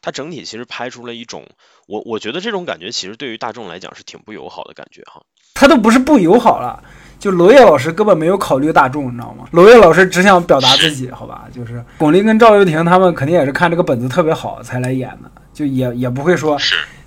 [0.00, 1.48] 它整体其实拍出了一种，
[1.86, 5.24] 我我觉得这种感觉其实对于大众来讲是挺不友好的感觉哈。
[5.54, 6.84] 他都不是不友好了。
[7.18, 9.44] 就娄烨老师根本没有考虑大众，你知道吗？
[9.52, 11.44] 娄烨老师只想表达自己， 好吧？
[11.52, 16.58] 就是巩俐跟赵又廷他们肯定也是看这个本子特别好才来演的，就也也不会说，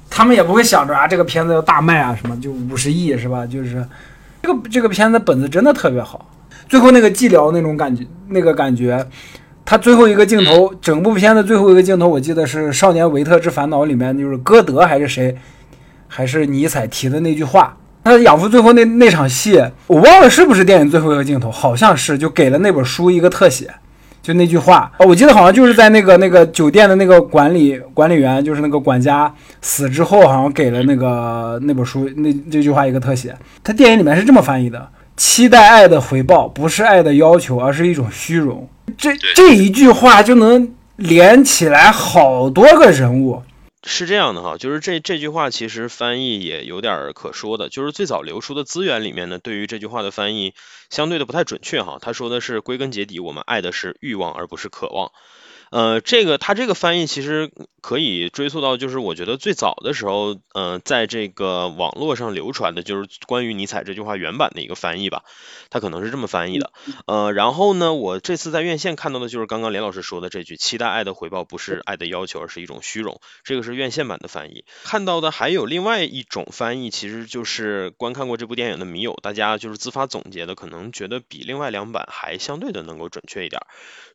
[0.10, 3.46] 他们也不会想着啊这个片子要大卖啊什么，就五十亿是吧？
[3.46, 3.86] 就是
[4.42, 6.28] 这个这个片子本子真的特别好，
[6.68, 9.08] 最后那个寂寥那种感觉，那个感觉，
[9.64, 15.38] 他最后一个镜头，整部片子最后一个镜头，我记得是《少年维特之烦恼》里面，就是歌德还是谁，
[16.08, 17.78] 还是尼采提的那句话。
[18.04, 23.70] 他养父最后那那场戏，我忘了是不是电影最后一个镜头，好像是就给了那本书一个特写，
[24.22, 29.32] 就那句话哦，我记得好像就是在那个那个酒店的那个管理管理员，就是那个管家
[29.62, 33.36] 死之后，好像给了那个那本书那这句话一个特写。
[33.64, 38.68] 他电影里面是这么翻译的：期待爱的回报不是爱的要求，而是一种虚荣。
[38.98, 43.42] 这这一句话就能连起来好多个人物。
[43.90, 50.54] 是这样的哈，就是这这句话其实翻译也有点可说的，就是最早流出的资源里面呢，对于这句话的翻译
[50.92, 51.98] 相对的不太准确哈。
[52.00, 55.12] 他说的是归根结底，我们爱的是欲望而不是渴望。
[55.72, 57.52] 呃，这个他这个翻译其实
[57.82, 65.24] 可以追溯到，就是我觉得最早的时候，呃，在这个网络上流传的就是关于尼采这句话原版的一个翻译吧，
[65.70, 66.72] 他可能是这么翻译的。
[67.06, 74.66] 呃，然后呢，我这次在院线看到的就是刚刚连老师说的这句：“期待爱的回报不是爱的要求，而是一种虚荣。”这个是院线版的翻译。
[74.84, 83.62] 看到的还有另外一种翻译，其实就是观看过这部电影的迷友，大家就是自发总结的，可能觉得比另外两版还相对的能够准确一点。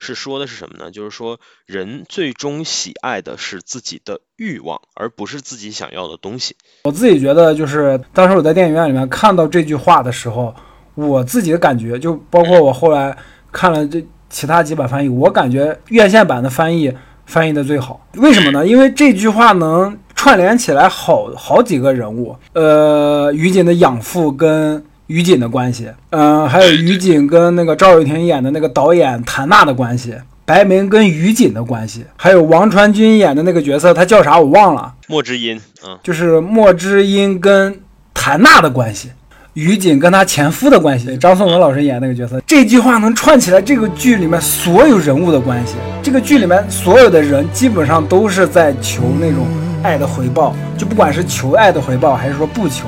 [0.01, 0.91] 是说的是什么呢？
[0.91, 1.39] 就是说。
[1.67, 6.57] 人最终喜爱的是自己的欲望，而不是自己想要的东西。
[6.85, 10.55] 我自己觉得，就是当时我在电影院里面看到这句话的时候，
[10.95, 13.17] 我自己的感觉，就包括我后来
[13.51, 16.93] 看了这其他几版翻译，我感觉院线版的翻译
[17.25, 18.07] 翻译的最好。
[18.17, 18.67] 为什么呢？
[18.67, 30.15] 因为这句话能串联起来好好几个人物，呃，于锦的养父跟于锦的关系，嗯，还有于锦跟那个赵又廷演的那个导演谭娜的关系。
[30.47, 34.93] 白明跟于锦的关系，还有王传君演的那个角色，他叫啥我忘了。
[35.07, 37.81] 莫之音，嗯，就是莫之音跟
[38.13, 39.11] 谭娜的关系，
[39.55, 41.17] 于锦跟他前夫的关系。
[41.17, 45.77] 张颂文老师演那个角色，这句话能串起来这个剧里面所有人物的关系。
[46.03, 49.47] 这个剧里面所有的人基本上都是在求那种
[49.83, 52.85] 爱的回报，就不管是求爱的回报，还是说不求，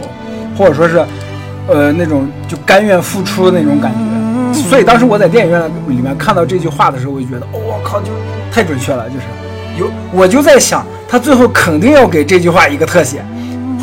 [0.59, 1.03] 或者说是，
[1.69, 4.06] 呃，那种就甘愿付出的那种感觉。
[4.63, 8.13] 所以当时我在电影院里面看到这句话的时候，我就觉得，我靠，就
[8.51, 9.09] 太准确了。
[9.09, 9.25] 就是
[9.79, 13.25] 有，我就在想，他最后肯定要给这句话一个特写，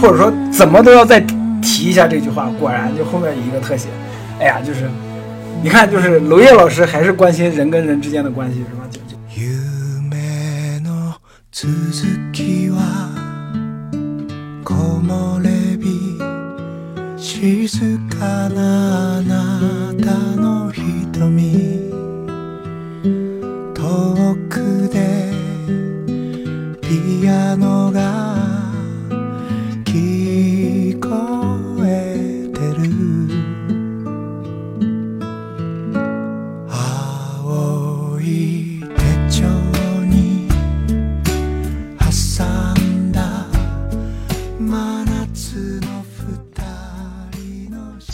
[0.01, 1.19] 或者说怎么都要再
[1.61, 2.49] 提一下这句话。
[2.59, 3.87] 果然，就后面一个特写。
[4.39, 4.89] 哎呀，就是
[5.61, 8.83] 你看，就是娄烨老师还是关心人跟人之间的关系，是吧？
[8.89, 9.17] 就就。
[17.23, 21.89] 静かなあなたの瞳。
[23.73, 25.31] 遠くで
[26.81, 28.42] ピアノが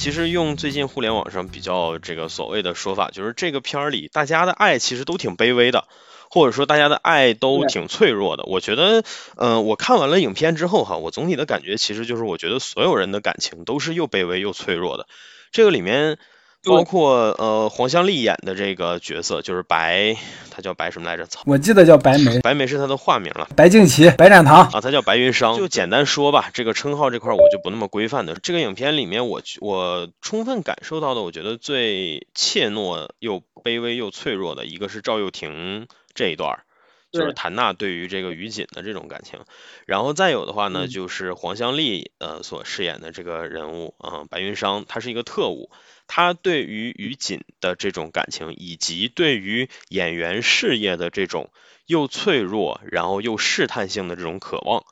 [0.10, 5.86] 其实用最近互联网上比较这个所谓的说法，就是这个片儿里大家的爱其实都挺卑微的，
[6.32, 8.44] 或者说大家的爱都挺脆弱的。
[8.46, 9.04] 我觉得，
[9.36, 15.06] 呃，我看完了影片之后哈，我总体的感觉其实就是，我觉得所有人的感情都是又卑微又脆弱的。
[15.52, 16.18] 这个里面对
[16.64, 20.16] 包括呃黄香丽演的这个角色，就是白，
[20.52, 21.26] 她叫白什么来着？
[21.26, 23.48] 操，我记得叫白梅、 白梅是她的化名了。
[23.56, 24.70] 白敬琦、白展堂。
[24.70, 25.58] 啊，他叫白云商。
[25.58, 28.36] 就简单说吧，这个称号这块儿我就不那么规范的。
[28.36, 36.64] 这个影片里面我，我充分感受到的，我觉得最怯懦又卑微又脆弱的一个是赵又廷这一段儿。
[37.12, 39.40] 就是谭娜对于这个于锦的这种感情，
[39.88, 45.72] 然后再有的话呢，嗯就是黄香丽呃所饰演的这个人物啊、白云商，他是一个特务，
[46.12, 51.52] 他对于于锦的这种感情，以及对于演员事业的这种
[51.86, 54.84] 又脆弱，然后又试探性的这种渴望，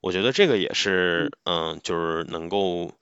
[0.00, 2.94] 我觉得这个也是，嗯，就是能够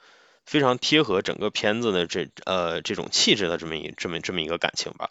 [0.44, 5.09] 非常贴合整个片子的这呃这种气质的这么一这么这么一个感情吧。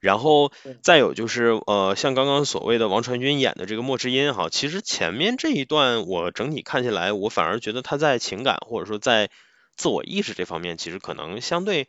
[0.00, 9.30] 然后再有就是，呃，像刚刚所谓的王传君演的这个莫之音哈，其实前面这一段我整体看下来，我反而觉得他在情感或者说在
[9.76, 11.88] 自我意识这方面，其实可能相对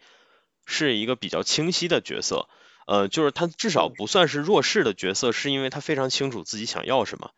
[0.66, 2.48] 是一个比较清晰的角色。
[2.88, 7.32] 呃，就是他至少不算是弱势的角色，是因为他非常清楚自己想要什么，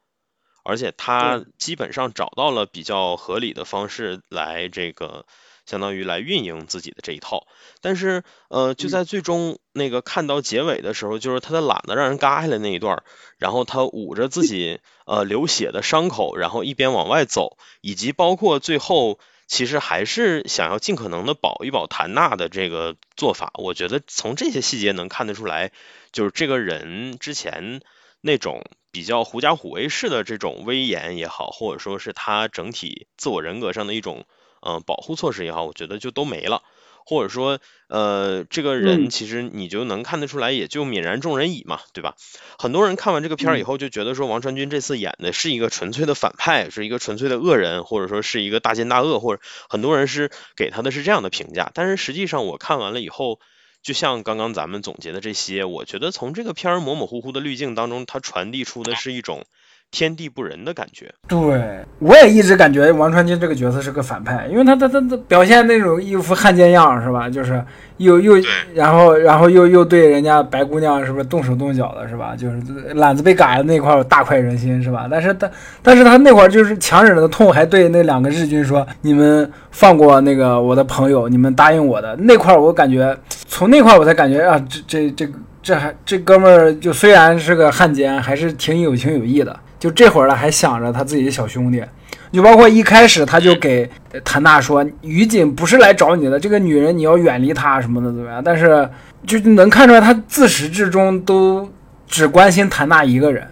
[0.66, 5.26] 而且他基本上找到了比较合理的方式来这个
[5.66, 7.48] 相当于来运营自己的这一套。
[7.80, 13.04] 但是呃，就在最终那个看到结尾的时候，就是他的懒得让人嘎下来那一段，
[13.38, 19.18] 然后他捂着自己呃流血的伤口，然后一边往外走，以及包括最后。
[19.48, 25.72] 其实还是想要尽可能的保一保谭娜的这个做法，我觉得从这些细节能看得出来，
[26.12, 27.82] 就是这个人之前
[28.22, 34.26] 那种比较狐假虎威式的这种威严也好，或者说是他整体自我人格上的一种
[34.60, 36.64] 嗯、保护措施也好，我觉得就都没了。
[37.10, 42.16] 或者说，呃，这个人嗯其实你就能看得出来，也就泯然众人矣嘛，对吧？
[42.60, 51.72] 很多人看完这个片儿以后就觉得说，王传君这次演的是一个纯粹的反派，是一个纯粹的恶人，或者说是一个大奸大恶，或者很多人是给他的是这样的评价。
[51.74, 53.40] 但是实际上我看完了以后，
[53.82, 59.46] 就像刚刚咱们总结的这些，我觉得从这个片儿模模糊糊的滤镜当中，它传递出的是一种
[59.90, 61.12] 天地不仁的感觉。
[61.28, 67.30] 对，我也一直感觉王传君这个角色是个反派，因为他他他他表现那种一副汉奸样是吧？
[67.30, 67.64] 就是
[67.98, 68.36] 又又
[68.74, 72.36] 然后然后又又对人家白姑娘是不是动手动脚的是吧？
[72.38, 72.58] 就是
[72.96, 75.08] 懒子被嘎的那块儿大快人心是吧？
[75.10, 75.50] 但是他
[75.82, 89.58] 但是他那会儿就是强忍着痛，还对那两个日军说：“你们放过那个我的朋友，你们答应我的。”那块儿我感觉从那块儿我才感觉啊，这这这这还这哥们儿就虽然是个汉奸，还是挺有情有义的。
[89.80, 91.84] 就这会儿了，还想着他自己的小兄弟，
[92.32, 93.90] 就包括一开始他就给
[94.24, 98.42] 谭娜说，于锦不是来找你的，这个女人你要远离她什么的怎么样？
[98.44, 98.90] 但是
[99.26, 101.72] 就能看出来，他自始至终都
[102.08, 103.48] 只关心谭娜一个人。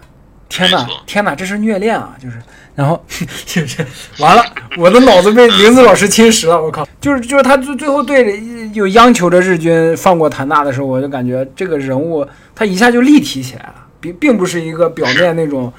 [0.48, 2.16] 天哪，天哪，这是虐恋啊！
[2.22, 2.36] 就是，
[2.74, 3.04] 然 后
[3.44, 3.84] 就是
[4.18, 4.42] 完了，
[4.78, 6.86] 我的脑子被林子老师侵蚀了，我靠！
[7.00, 8.40] 就是就是他最最后对
[8.72, 15.72] 有央求着日军放过谭娜的时候，我就感觉这个人物他一下就立体起来了，并并不是一个表面那种。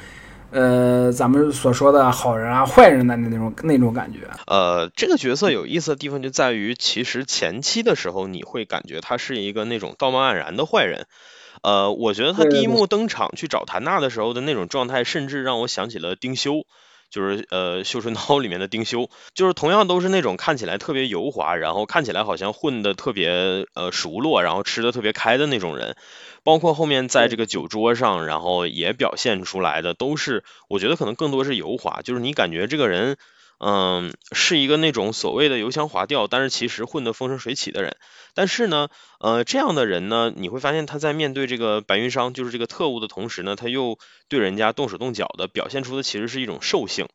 [0.58, 11.06] 呃，咱们所说的好人啊、坏人的那种那种感觉，呃，这个角色有意思的地方就在于，其实前期的时候你会感觉他是一个那种道貌岸然的坏人。
[11.62, 16.65] 呃，我觉得他第一幕登场去找谭娜的时候的那种状态，甚至让我想起了丁修，
[17.12, 25.96] 就是呃《绣春刀》里面的丁修，就是同样都是那种看起来特别油滑，然后看起来好像混的特别呃熟络，然后吃的特别开的那种人。
[26.47, 33.17] 包括后面在这个酒桌上，然后也表现出来的都是，我觉得可能更多是油滑，就是你感觉这个人，
[33.60, 37.97] 嗯，是一个那种所谓的油腔滑调，但是其实混得风生水起的人。
[38.33, 38.88] 但是呢，
[39.19, 47.07] 呃，这样的人呢，你会发现他在面对这个白云商，就是这个特务的同时呢，他又对人家动手动脚的，表现出的其实是一种兽性。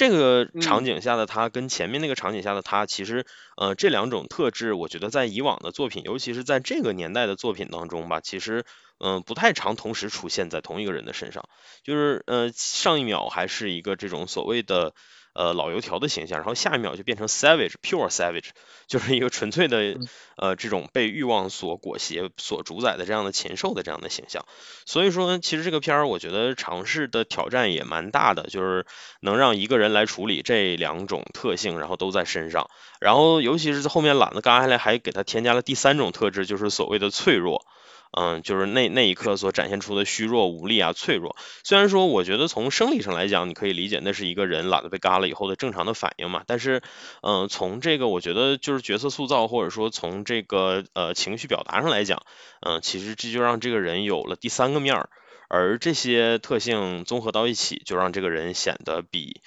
[0.00, 3.26] 这个场景下的他跟前面那个场景下的他，其实
[3.58, 8.64] 呃这两种特质，我觉得在以往的作品，尤其是在这个年代的作品当中吧，其实
[8.98, 11.44] 嗯、呃不太常同时出现在同一个人的身上。
[11.84, 14.94] 就是呃上一秒还是一个这种所谓的
[15.34, 18.50] 呃老油条的形象，然后下一秒就变成 savage pure savage，
[18.86, 19.96] 就是一个纯粹的
[20.36, 24.44] 呃这种被欲望所裹挟、所主宰的这样的禽兽的这样的形象。
[24.86, 28.86] 所以说，其实这个片儿我觉得尝试的挑战也蛮大的，就是
[29.20, 32.68] 能让一个人来处理这两种特性，然后都在身上。
[33.00, 37.64] 然后尤其是后面懒得嘎下来，还给他添加了第三种特质，就是所谓的脆弱。
[38.12, 41.36] 嗯，就是那那一刻所展现出的虚弱、无力啊、脆弱。
[41.62, 46.82] 虽然说我觉得从生理上来讲，你可以理解那是一个人懒得被嘎了以后的正常的反应嘛，但是，
[47.22, 52.22] 嗯，从这个我觉得就是角色塑造或者说从这个呃情绪表达上来讲，
[52.66, 55.08] 嗯，其实这就让这个人有了第三个面儿，
[55.48, 59.40] 而这些特性综合到一起，就让这个人显得比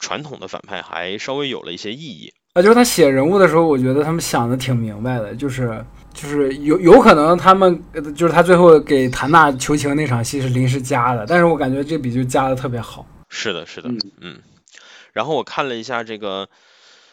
[0.00, 2.32] 传统的反派还稍微有了一些意义。
[2.54, 5.84] 啊，就是他写人物的时候，我觉得他们想的挺明白的，就是
[6.20, 13.06] 就是有有可能他们呃就是他最后给谭娜求情那场戏是临时加的，但是我感觉这笔就加的特别好。
[13.28, 14.42] 是的，是的，嗯嗯。
[15.12, 16.48] 然后我看了一下这个，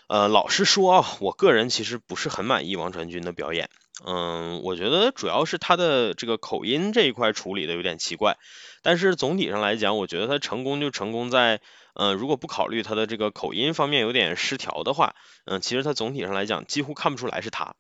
[0.08, 3.70] 呃，老实说啊，我个人其实不是很满意王传君的表演。
[4.04, 8.38] 嗯，我觉得主要是他的这个口音这一块处理的有点奇怪，
[8.82, 11.62] 但是总体上来讲，我觉得他成功就成功在，
[11.94, 15.14] 呃，如果不考虑他的这个口音方面有点失调的话，
[15.46, 17.76] 嗯，其实他总体上来讲几乎看不出来是他。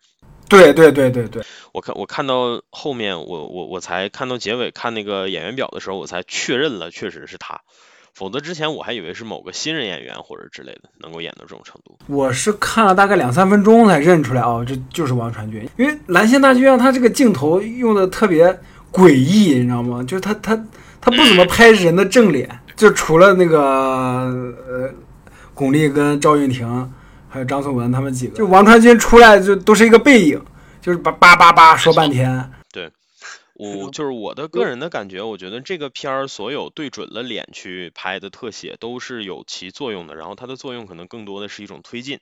[0.48, 1.43] 对对对对对，
[1.74, 7.62] 我看我看到后面，我我我才看到结尾看那个演员表的时候，我才确认了确实是他，
[8.14, 11.98] 否则之前我还以为是某个新人演员或者之类的能够演到这种程度。
[12.08, 18.60] 我是看了大概两三分钟才认出来哦，这就是王传君，因为蓝星大剧院它这个镜头用的特别
[18.91, 20.04] 诡异，你知道吗？
[20.04, 20.56] 就是他他
[21.02, 24.89] 他不怎么拍人的正脸，就除了那个呃
[25.54, 26.91] 巩俐跟赵韵婷
[27.36, 30.42] 还有张颂文他们几个，就王传君出来就都是一个背影，
[30.82, 32.50] 就是叭叭叭叭说半天。
[32.72, 32.90] 对
[33.56, 42.20] 我就是我的个人的感觉，我觉得这个片儿所有对准了脸去拍的特写都是有其作用的，然后它的作用可能更多的是一种推进，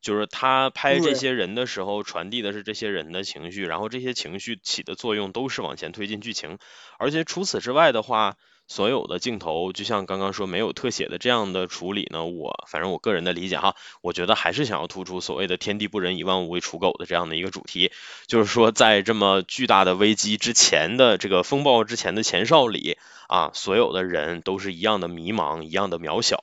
[0.00, 6.56] 就是他拍这些人的时候传递的是这些人的情绪，然后这些情绪起的作用都是往前推进剧情，
[6.98, 8.36] 而且除此之外的话，
[8.68, 17.92] 所有的镜头就像刚刚说没有特写的这样的处理呢，我反正我个人的理解哈，我觉得还是想要突出所谓的天地不仁，以万物为刍狗的这样的一个主题，
[18.26, 22.98] 就是说，在这么巨大的危机之前的这个风暴之前的前哨里
[23.28, 26.36] 啊，所有的人都是一样的迷茫，一样的渺小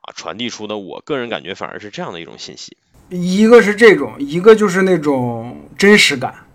[0.00, 2.76] 啊，传递出的我个人感觉反而是这样的一种信息。
[3.10, 6.45] 一个是这种，一个就是那种真实感，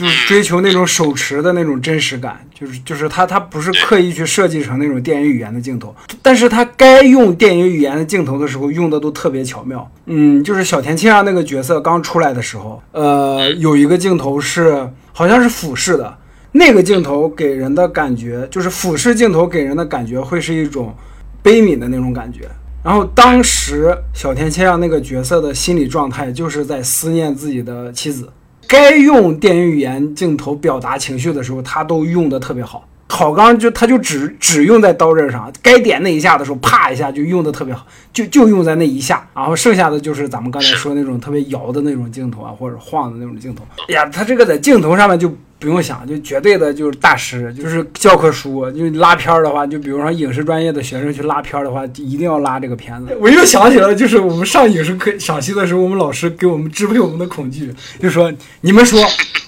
[0.00, 9.86] 就是追求那种手持的那种真实感，就是就是他他不是刻意去设计成那种电影语言的镜头，但是他该用电影语言的镜头的时候用的都特别巧妙。
[10.06, 16.16] 嗯，就是小田切让那个角色刚出来的时候，呃，有一个镜头是好像是俯视的，
[16.52, 20.96] 那个镜头给人的感觉就是俯视镜头给人的感觉会是一种
[21.42, 22.48] 悲悯的那种感觉。
[22.82, 28.26] 然后当时小田切让那个角色的心理状态就是在思念自己的妻子，
[28.70, 32.86] 该用电影语言镜头表达情绪的时候，他都用的特别好。
[33.08, 43.64] 好钢就他就只只用在刀刃上，该点那一下的时候，啪一下就用的特别好，就就用在那一下，然后剩下的就是咱们刚才说那种特别摇的那种镜头啊，或者晃的那种镜头。
[43.88, 48.68] 哎呀，他这个在镜头上面就不用想，就绝对的就是大师，就是教科书。
[48.70, 53.14] 就拉片儿的话，就比如说影视专业的学生去拉片儿的话，就一定要拉这个片子。
[53.20, 58.32] 我又想起了，就是我们上影视课赏析的时候，我们老师给我们支配我们的恐惧，就说
[58.62, 59.06] 你们说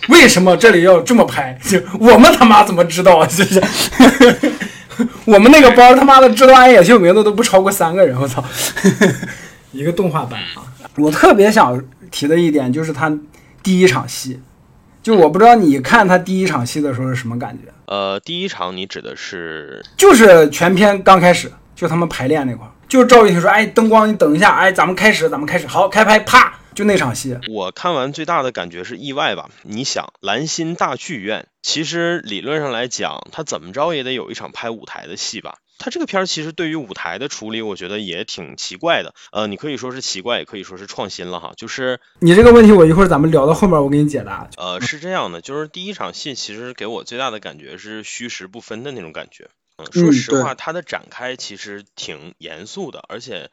[0.08, 1.58] 为什么这里要这么拍？
[1.64, 3.26] 就 我们他妈怎么知道啊？
[3.26, 3.60] 就是
[5.24, 8.44] 我们那个班他妈的知道安野秀明的都不超过三个人，我操！
[9.72, 10.60] 一个动画班啊，
[10.98, 13.10] 我特别想提的一点就是他
[13.62, 14.38] 第一场戏，
[15.02, 29.50] 就我不知道你看他第一场戏的时候是什么感觉，呃，第一场你指的是就是全片刚开始，就他们排练那块儿，就是赵玉婷说，哎，灯光你等一下，哎，咱们开始，咱们开始，好，开拍，啪，就那场戏，我看完最大的感觉是意外吧？
[29.62, 35.56] 你想，兰心大剧院，其实理论上来讲，它怎么着也得有一场拍舞台的戏吧？
[35.78, 39.14] 它这个片儿其实对于舞台的处理，我觉得也挺奇怪的。
[39.32, 41.52] 呃，你可以说是奇怪，也可以说是创新了哈。
[41.56, 44.48] 就是你这个问题我一会儿咱们聊到后面我给你解答。
[44.56, 49.50] 呃，是这样的，就是第一场戏其实给我最大的感觉是虚实不分的那种感觉。
[49.76, 53.50] 嗯，说嗯实话，对它的展开其实挺严肃的，而且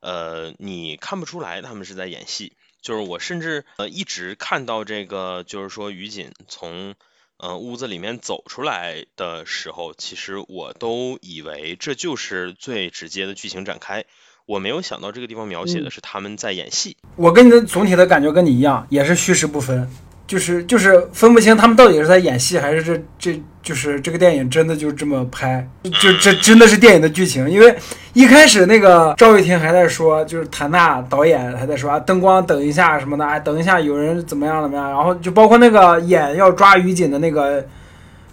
[0.00, 2.54] 呃，你看不出来他们是在演戏。
[2.80, 6.94] 就是我甚至呃一直看到这个，就是说于锦从
[7.38, 14.04] 呃屋子里面走出来的时候，其实我都以为这就是最直接的剧情展开。
[14.44, 16.96] 我没有想到这个地方描写的是他们在演戏。
[17.16, 19.90] 我跟你的总体的感觉跟你一样，也是虚实不分，
[20.28, 27.50] 就是就是分不清他们到底是在演戏，还是这这就是这个电影真的就这么拍，就这真的是电影的剧情。
[27.50, 27.74] 因为
[28.12, 37.64] 一开始那个赵又廷还在说，就是谭娜导演还在说啊，灯光等一下什么的，哎，等一下有人怎么样怎么样，然后就包括那个演要抓于锦的那个。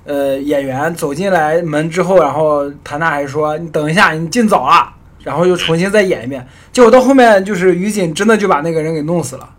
[0.08, 4.88] 呃，演员走进来门之后，然后谭娜还说：“你等一下，你进早了。”
[5.24, 6.48] 然后又重新再演一遍。
[6.72, 9.50] 结果到后面就是于锦真的就把那个人给弄死了，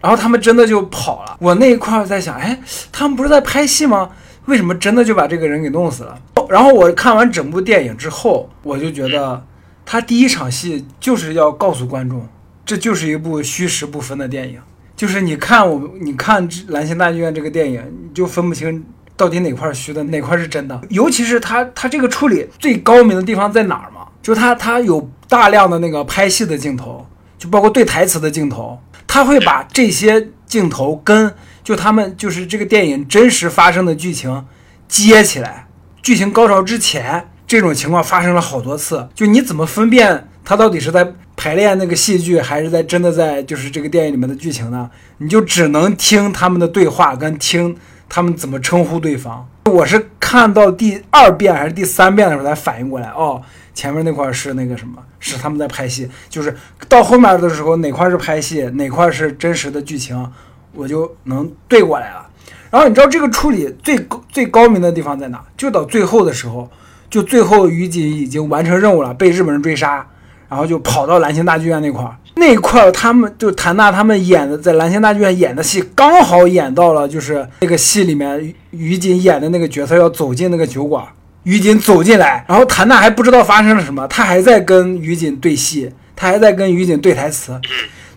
[0.00, 1.36] 然后他们真的就跑了。
[1.40, 2.58] 我那一块儿在想，哎，
[2.92, 4.10] 他们不是在拍戏吗？
[4.46, 6.18] 为什么真的就把这个人给弄死了？
[6.48, 9.44] 然后我看完整部电影之后，我就觉得
[9.84, 12.26] 他第一场戏就是要告诉观众，
[12.64, 14.58] 这就是一部虚实不分的电影。
[14.96, 18.84] 就是你看我，你看《蓝星大剧院》这个电影，你就分不清
[19.16, 20.80] 到底哪块儿虚的，哪块儿是真的。
[20.88, 24.06] 尤其是他他这个处理最高明的地方在哪儿嘛？
[24.22, 27.06] 就是他他有大量的那个拍戏的镜头，
[27.38, 28.78] 就包括对台词的镜头，
[29.08, 31.34] 他会把这些镜头跟
[31.64, 34.46] 就他们就是这个电影真实发生的剧情
[34.86, 35.66] 接起来。
[36.00, 44.88] 剧情高潮之前，这种情况发生了好多次，就你怎么分辨他到底是在排练那个戏剧，还是在真的在就是这个电影里面的剧情呢？
[45.18, 47.76] 你就只能听他们的对话，跟听
[48.08, 49.46] 他们怎么称呼对方。
[49.66, 53.42] 我是看到第二遍还是第三遍的时候才反应过来，哦，
[53.78, 56.52] 前面那块是那个什么，是他们在拍戏，就是
[56.88, 60.32] 到后面的时候哪块是拍戏，哪块是真实的剧情，
[60.74, 62.26] 我就能对过来了。
[62.72, 65.40] 然后你知道这个处理最高最高明的地方在哪？
[65.56, 66.68] 就到最后的时候，
[67.08, 70.04] 就最后于锦已经完成任务了，被日本人追杀，
[70.48, 81.06] 然后就跑到蓝星大剧院那块儿，那块儿他们就谭娜他们演的在蓝星大剧院演的戏，刚好演到了就是那个戏里面于于锦演的那个角色要走进那个酒馆，
[81.44, 87.58] 于锦走进来，然后谭娜还不知道发生了什么，她还在跟于锦对戏，她还在跟于锦对台词。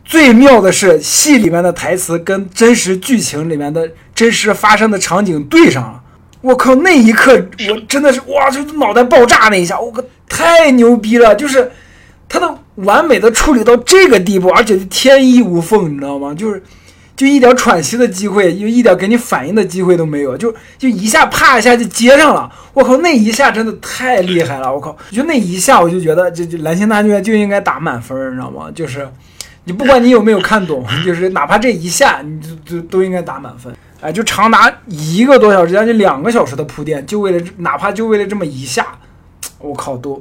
[0.03, 6.01] 最妙的是，戏里面的台词跟真实剧情里面的真实发生的场景对上了。
[6.41, 7.33] 我靠，那一刻
[7.69, 11.35] 我真的是哇，就脑袋爆炸那一下，我靠，太牛逼了！
[11.35, 11.71] 就是
[12.27, 16.33] 他的完美的处理到这个地步，而且天衣无缝，你知道吗？
[16.33, 16.61] 就是
[17.15, 22.51] 就一点喘息的机会，就一点给你反应的机会都没有，就就一下啪一下就接上了。
[22.73, 24.73] 我靠，那一下真的太厉害了！
[24.73, 28.71] 我靠，就那一下我就觉得，这这蓝星大剧院就应该打满分，你知道吗？
[28.73, 29.07] 就是。
[29.63, 33.71] 你不管你有没有看懂， 就是哪怕这一下，你就就都应该打满分。
[34.01, 38.87] 哎，就长达一个多小时，将近两个小时的铺垫，就为了哪怕就为了这么一下，
[39.59, 40.19] 我靠，都。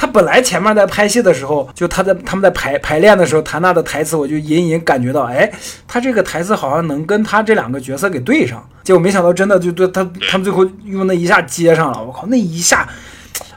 [0.00, 5.52] 他本来前面在拍戏的时候，就他在他们在排排练的时候，谭娜的台词，我就隐隐感觉到，哎，
[5.86, 8.66] 他这个台词好像能跟他这两个角色给对上。
[8.82, 12.02] 结果没想到，真的就对他他们最后用那一下接上了。
[12.02, 12.88] 我靠，那一下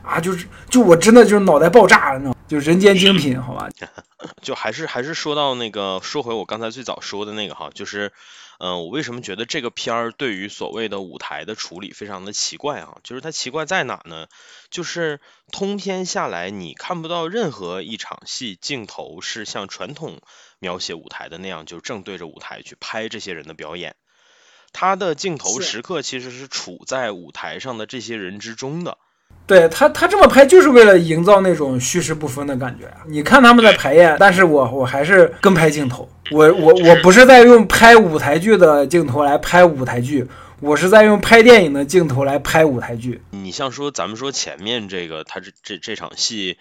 [0.04, 2.38] 啊，就是就我真的就是脑袋爆炸了，你知道吗？
[2.50, 3.70] 就人间精品，好吧。
[4.41, 8.12] 就还是还是说到那个，说回我刚才最早说的那个哈，就是，
[8.60, 12.98] 嗯，我为什么觉得这个片儿对于所谓的舞台的处理非常的奇怪啊？
[13.04, 14.28] 就是它奇怪在哪呢？
[14.74, 15.19] 就是
[15.51, 20.19] 通篇下来你看不到任何一场戏镜头是像传统
[20.57, 23.95] 描写舞台的那样，就正对着舞台去拍这些人的表演，
[24.71, 28.97] 他的镜头时刻其实是处在舞台上的这些人之中的。
[29.45, 33.01] 对他，他这么拍就是为了营造那种虚实不分的感觉啊！
[33.07, 40.26] 你看他们在排演，但是我我还是跟拍镜头，我我我不是在用拍舞台剧的镜头来拍舞台剧，
[40.66, 43.22] 我是在用拍电影的镜头来拍舞台剧。
[43.32, 46.57] 你像说咱们说前面这个，他这这这场戏，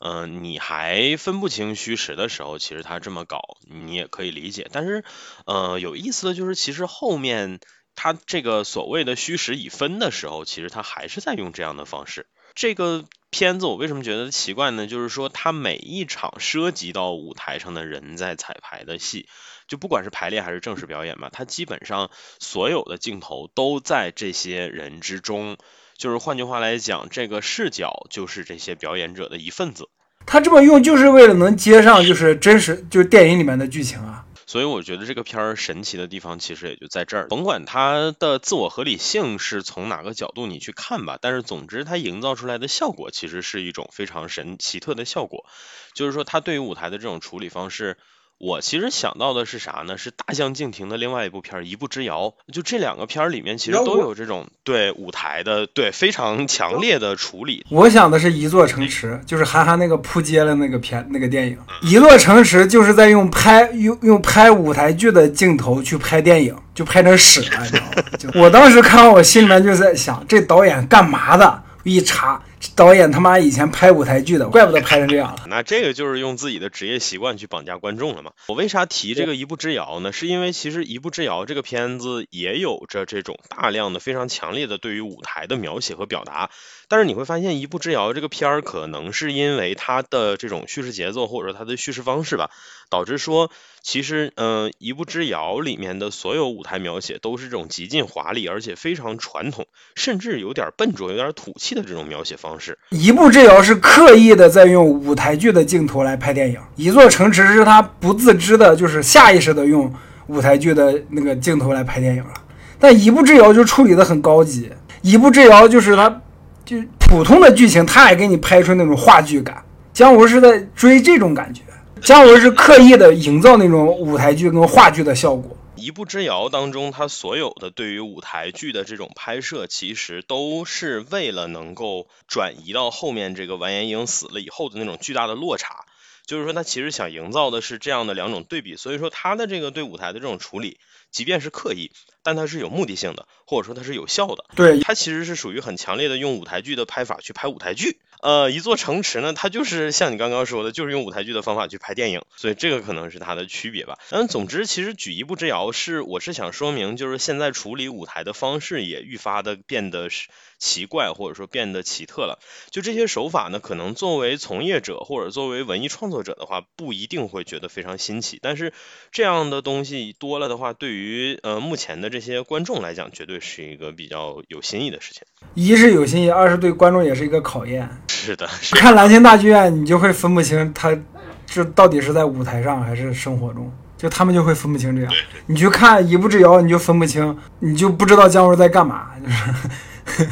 [0.00, 4.66] 嗯，你还分不清虚实的时候，其实他这么搞你也可以理解。
[4.72, 5.04] 但是，
[5.46, 7.60] 呃，有意思的就是，其实后面。
[7.96, 12.26] 他这个所谓的虚实已分的时候，其实他还是在用这样的方式。
[12.54, 14.86] 这个片子我为什么觉得奇怪呢？
[14.86, 19.26] 就是说，他每一场涉及到舞台上的人在彩排的戏，
[19.66, 25.56] 就不管是排练还是正式表演吧，他基本上所有的镜头都在这些人之中。
[25.96, 29.88] 就是换句话来讲，这个视角就是这些表演者的一份子。
[30.26, 34.23] 他这么用就是为了能接上，就是真实，就是电影里面的剧情啊。
[34.46, 45.46] 所以我觉得这个片儿神奇的地方其实也就在这儿，甭管它的自我合理性是从哪个角度你去看吧，但是总之它营造出来的效果其实是一种非常神奇特的效果，
[45.94, 47.96] 就是说它对于舞台的这种处理方式。
[48.38, 49.96] 我其实想到的是啥呢？
[49.96, 52.34] 是大相径庭的另外一部片《一步之遥》。
[52.52, 57.64] 就这两个片儿里面，其实都有这种对舞台的对非常强烈的处理。
[57.70, 61.56] 我想的是一座城池，就是韩寒那个扑街的那个片那个电影。
[61.82, 68.32] 一座城池就是在用拍用用拍舞台剧的镜头去拍电影，就拍成屎了，你知道吗？
[68.42, 71.62] 我当时看完，我心里面就在想，这导演干嘛的？
[71.84, 72.42] 一查。
[72.74, 75.44] 导演他妈以前拍舞台剧的，怪不得拍成这样了。
[75.48, 78.32] 那这个就是用自己的职业习惯去绑架观众了嘛？
[78.48, 80.12] 我为啥提这个《一步之遥》呢？
[80.12, 86.50] 是因为其实《一步之遥》这个片子也有着这种大量的、非常强烈的对于舞台的描写和表达。
[86.88, 92.50] 但是你会发现，《一步之遥》这个片儿可能是因为它的这种叙事节奏或者说它的叙事方式吧，
[92.90, 93.50] 导致说
[93.84, 102.78] 其实嗯，《一步之遥》里面的所有舞台描写都是这种极尽华丽而且非常传统，甚至有点笨拙、有点土气的这种描写方式。
[102.88, 109.92] 一步之遥是刻意的在用舞台剧的镜头来拍电影，一座城池是他不自知的，就是下意识的用
[110.28, 112.32] 舞台剧的那个镜头来拍电影了。
[112.78, 114.62] 但《一步之遥》就处理的很高级，
[115.02, 116.22] 《一步之遥》就是他
[116.64, 119.62] 就普通的剧情，他也给你拍出那种话剧感。
[119.92, 121.60] 姜文是在追这种感觉，
[122.04, 125.56] 姜文是刻意的营造那种舞台剧跟话剧的效果。
[125.74, 135.86] 一步之遥当中，他所有的对于舞台剧的这种拍摄，其实都是为了能够转移到后面这个完颜英死了以后的那种巨大的落差。
[136.26, 140.78] 就是说，他其实想营造的是这样的两种对比，所以说他的这个对舞台的这种处理，
[141.10, 141.90] 即便是刻意，
[142.22, 144.44] 但它是有目的性的，或者说它是有效的。
[144.54, 147.98] 对，它其实是属于很强烈的用舞台剧的拍法去拍舞台剧。
[148.24, 153.98] 呃，一座城池呢，它就是像你刚刚说的，就是用舞台剧的方法去拍电影，所以这个可能是它的区别吧。
[154.08, 160.28] 嗯，总之，其实举一步之遥是，我是想说明，就是现在处理舞台的方式也愈发的变得是
[160.64, 162.38] 奇怪，或者说变得奇特了。
[162.70, 168.38] 就这些手法呢，可能作为从业者或者作为文艺创作者的话，不一定会觉得非常新奇。
[168.40, 168.72] 但是
[169.12, 175.22] 这样的东西多了的话，对于呃目前的这些观众来讲，绝对是一个比较有新意的事情。
[175.52, 177.86] 一是有新意，二是对观众也是一个考验。
[178.08, 180.98] 是的，是看蓝星大剧院，你就会分不清他
[181.44, 185.12] 这到底是在舞台上还是生活中，就他们就会分不清这样。
[185.44, 190.28] 你去看《一步之遥》，你就分不清，你就不知道姜文在干嘛，就是。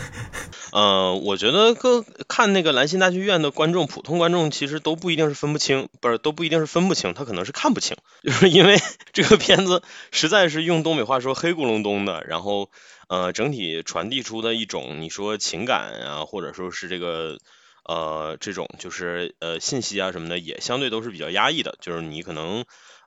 [0.73, 8.81] 呃，我觉得各看那个兰心大剧院的观众，普通观众其实都不一定是分不清，不是都不一定是分不清，他可能是看不清， 就是因为
[9.13, 12.71] 这个片子实在是用东北话说黑咕隆咚的，然后
[13.09, 17.37] 呃整体传递出的一种你说情感啊，或者说是这个
[17.85, 22.65] 呃这种就是呃信息啊什么的，也相对都是比较压抑的，就是你可能。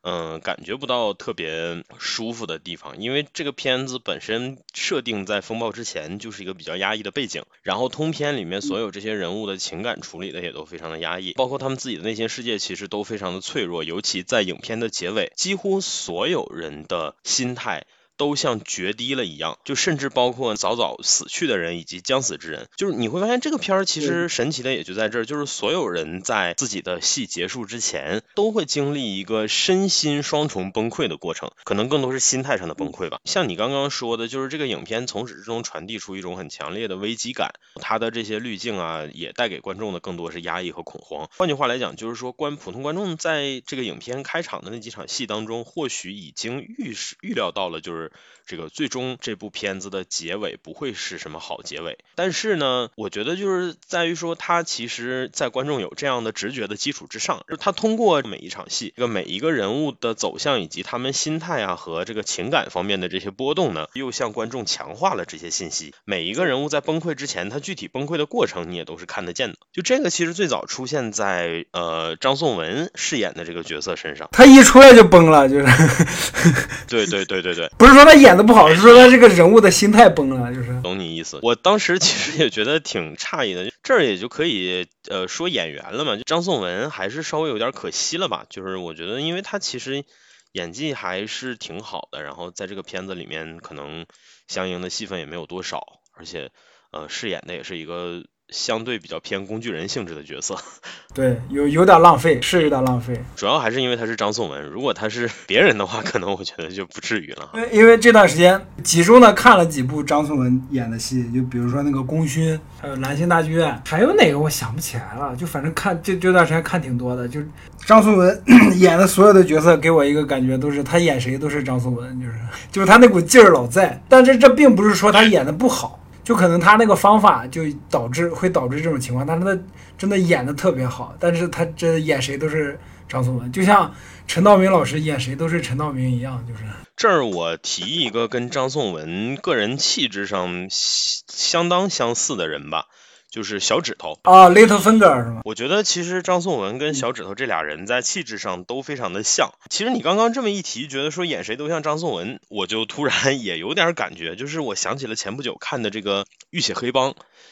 [0.07, 17.87] 嗯，感觉不到特别舒服的地方，因为这个片子本身设定在风暴之前就是一个比较压抑的背景，然后通篇里面所有这些人物的情感处理的也都非常的压抑，包括他们自己的内心世界其实都非常的脆弱，尤其在影片的结尾，几乎所有人的心态。
[18.17, 33.19] 都像决堤了一样，就甚至包括早早死去的人以及将死之人，就是你会发现这个片儿其实神奇的也就在这儿，就是所有人在自己的戏结束之前都会经历一个身心双重崩溃的过程，可能更多是心态上的崩溃吧。
[33.25, 41.29] 像你刚刚说的，就是这个影片从始至终传递出一种很强烈的危机感，它的这些滤镜啊，也带给观众的更多是压抑和恐慌。
[41.35, 48.04] 换句话来讲，就是说观普通观众在这个影片开场的那几场戏当中，或许已经预示预料到了，就是。
[48.45, 65.93] 这个最终这部片子的结尾不会是什么好结尾，但是呢，我觉得就是在于说，他其实，在观众有这样的直觉的基础之上，就他通过每一场戏，这个每一个人物的走向以及他们心态啊和这个情感方面的这些波动呢，又向观众强化了这些信息。
[66.05, 69.57] 每一个人物在崩溃之前，他具体崩溃的过程你也都是看得见的。
[69.73, 75.65] 就这个其实最早出现在呃张颂文饰演的这个角色身上，他一出来就崩了，就是。
[76.87, 81.39] 对对对对对，不是说他演的不好，是说他这个人物的心态崩了，就是懂你意思。
[81.41, 88.45] 我当时其实也觉得挺诧异的，这儿也就可以呃说演员了嘛，就张颂文还是稍微有点可惜了吧。
[88.49, 90.03] 就是我觉得，因为他其实
[90.51, 94.05] 演技还是挺好的，然后在这个片子里面可能
[94.47, 95.81] 相应的戏份也没有多少，
[96.13, 96.51] 而且
[96.91, 98.23] 呃饰演的也是一个。
[98.49, 100.55] 相对比较偏工具人性质的角色，
[101.13, 103.19] 对，有有点浪费，是有点浪费。
[103.35, 107.49] 主要还是因为他是张颂文，如果他是 别人的话，可能我觉得就不至于了。
[107.55, 115.35] 因为因为这段时间集中的看了几部张颂文演的戏，就比如说那个《功勋》，还有《兰心大剧院》，还有哪个我想不起来了。
[115.35, 117.41] 就反正看这这段时间看挺多的，就
[117.85, 118.43] 张颂文
[118.77, 122.33] 演的所有的角色，给我一个感觉都是他演谁都是张颂文，就是
[122.71, 123.99] 就是他那股劲儿老在。
[124.07, 125.99] 但是这并不是说他演的不好。
[126.25, 129.63] 就可能他那个方法就导致会导致这种情况，但是他
[129.97, 133.93] 真的演的特别好，但是他这演谁都是张颂文，就像
[134.27, 136.63] 陈道明老师演谁都是陈道明一样，就是。
[136.97, 142.87] 这儿我提一个跟张颂文个人气质上相当相似的人吧。
[143.35, 145.41] 就是小指头啊，Little Finger 是吗？
[145.43, 149.51] 我觉得其实张颂文跟小指头这俩人在气质上都非常的像。
[149.69, 157.11] 其实你刚刚这么一提，觉得说演谁都像张颂文，我就突然也有点感觉，就是我想起了前不久看的这个《浴血黑帮》。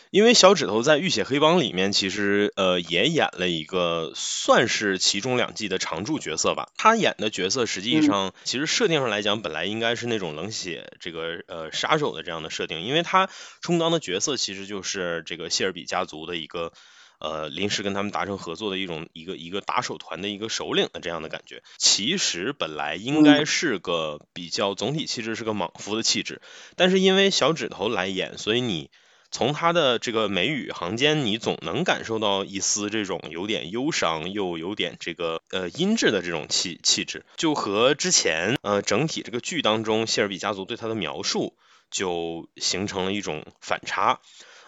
[0.10, 6.70] 因为小指头在《浴血黑帮》里面，其实呃也演了一个算是其中两季的常驻角色吧。
[6.78, 13.28] 他演的角色实际上其实设定上来讲，本来应该是那种冷血这个呃杀手的这样的设定，因为他
[13.60, 16.72] 充当的角色其实就是这个谢尔比家族的一个
[17.20, 21.62] 呃临时跟他们达成合作的一种一个一个打手团的一个首领的这样的感觉。
[21.78, 26.42] 其实本来应该是个比较总体气质是个莽夫的气质，
[26.78, 28.90] 但是因为小指头来演，所以你。
[29.36, 41.58] 从他的这个眉宇行间，你总能感受到一丝这种有点忧伤又有点这个呃阴质的这种气气质，就和之前呃整体这个剧当中谢尔比家族对他的描述
[41.90, 44.20] 就形成了一种反差。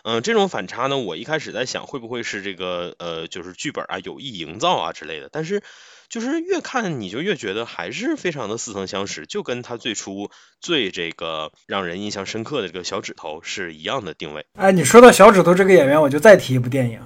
[0.08, 5.64] 嗯，这种反差呢，我一开始在想会不会是这个呃，就是剧本啊有意营造啊之类的，但是
[6.10, 10.30] 就是越看你就越觉得还是非常的似曾相识，就跟他最初
[10.62, 14.46] 最这个让人印象深刻的这个小指头是一样的定位。
[14.54, 17.00] 哎，你说到小指头这个演员，我就再提一部电影，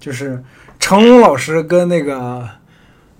[0.00, 0.42] 就是
[0.80, 2.48] 成龙老师跟那个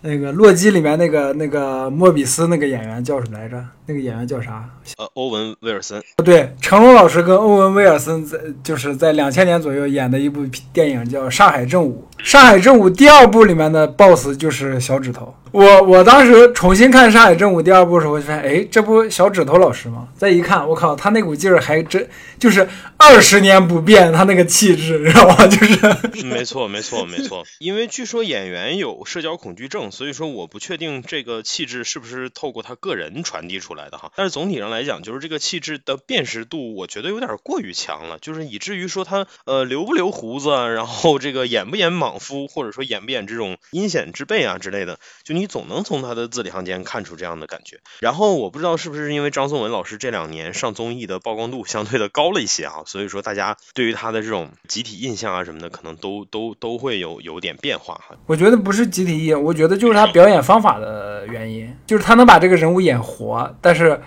[0.03, 3.64] 那个《洛基》里面那个那个莫比斯那个演员叫什么来着？
[3.86, 4.68] 那个演员叫啥？
[4.99, 12.07] 呃，欧文威尔森，对，成龙老师跟欧文威尔森在就是在两千年左右演的一部电影叫《上海正午》。
[12.19, 15.35] 《上海正午》第二部里面的 BOSS 就是小指头。
[15.53, 20.09] 我我当时重新看《上海正午》第二部的时候，我就发现，哎，这不小指头老师吗？
[20.14, 22.07] 再一看，我靠，他那股劲儿还真
[22.39, 25.47] 就是二十年不变，他那个气质，知道吗？
[25.47, 25.79] 就是
[26.27, 27.45] 没错，没错，没错。
[27.59, 34.11] 因为据说演员有社交恐惧症，所以说我不确定这个气质是不是透过他个人传递出来的哈。
[34.14, 47.81] 但是总体上来讲，就是这个气质的辨识度，我觉得有点过于强了，就是以至于说他呃留不留胡子，然后这个演不演莽夫，或者说演不演这种阴险之辈啊之类的，就你总能从他的字里行间看出这样的感觉。
[47.99, 58.15] 然后我不知道是不是因为张颂文老师这两年上综艺的曝光度相对的高了一些啊，所以说大家对于他的这种集体印象啊什么的，可能都都都会有有点变化哈。
[58.27, 64.01] 我觉得不是集体意义，我觉得就是他表演方法的原因，就是他能把这个人物演活，但是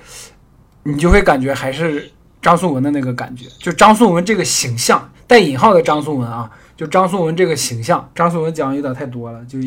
[0.84, 2.10] 你就会感觉还是
[2.42, 9.60] 张颂文的那个感觉，就张颂文这个形象带引号的张颂文啊，就张颂文这个形象，张颂文讲的有点太多了，就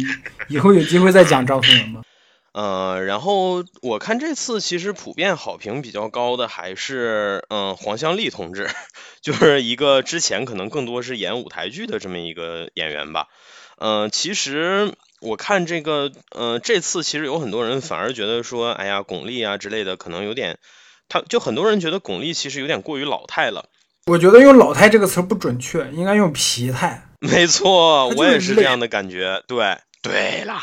[0.48, 2.00] 以后有机会再讲张颂文吧。
[2.54, 8.70] 呃，然后我看这次其实普遍好评比较高的还是嗯黄湘丽同志，
[9.20, 13.26] 就是一个之前可能更多是演舞台剧的这么一个演员吧。
[13.76, 20.56] 嗯、其实我看这个呃这次其实有很多人反而觉得说，哎呀巩俐啊之类的可能有点，
[21.10, 23.68] 他就很多人觉得巩俐其实有点过于老态了。
[24.06, 29.44] 我觉得用“老态”这个词儿不准确，应该用“疲态没错，我也是这样的感觉。
[29.46, 30.60] 对，对了，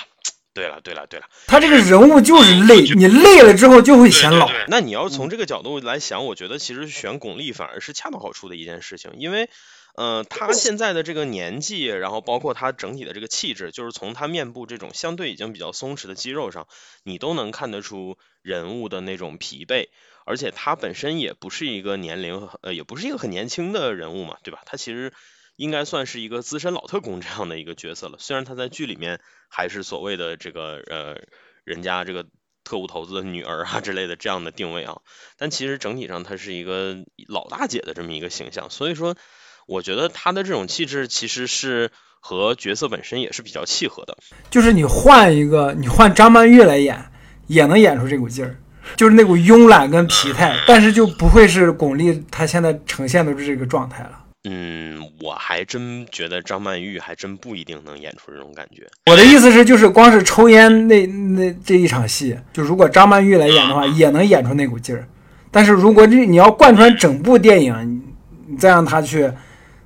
[0.53, 1.25] 对了，对了，对了。”。
[1.47, 4.51] 他这个人物就是累，你累了之后就会显老。
[4.67, 9.49] 那你要从这个角度来想，我觉得其实选巩俐反而是恰到好处的一件事情，因为，
[9.95, 16.67] 呃，他现在的这个年纪，然后包括他整体的这个气质，就是从他面部这种相对已经比较松弛的肌肉上，
[17.03, 19.87] 你都能看得出人物的那种疲惫，
[20.29, 24.61] 而且她本身也不是一个年龄，呃，也不是一个很年轻的人物嘛，对吧？
[24.67, 25.11] 她其实
[25.55, 29.19] 应该算是一个资深老特工这样的一个角色了，虽然她在剧里面
[29.49, 31.17] 还是所谓的这个呃
[31.63, 32.27] 人家这个
[32.63, 34.97] 特务头子的女儿啊之类的这样的定位啊，
[35.39, 39.17] 但其实整体上她是一个老大姐的这么一个形象，所以说
[39.65, 44.15] 我觉得她的这种气质其实是和角色本身也是比较契合的。
[44.51, 47.11] 就是你换一个，你换张曼玉来演，
[47.47, 48.61] 也能演出这股劲儿，
[48.95, 54.11] 就是那股慵懒跟疲态，但是就不会是巩俐她现在呈现的这个状态了。
[54.45, 58.87] 嗯，我还真觉得张曼玉还真不一定能演出这种感觉。
[59.11, 65.05] 我的意思是，就是光是抽烟那那这一场戏，就如果张曼玉来演的话，也能演出那股劲儿。
[65.51, 69.29] 但是如果你你要贯穿整部电影，你你再让她去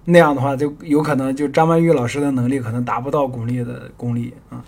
[0.05, 4.61] 那样的话，就有可能就张曼玉老师的能力可能达不到巩俐的功力啊。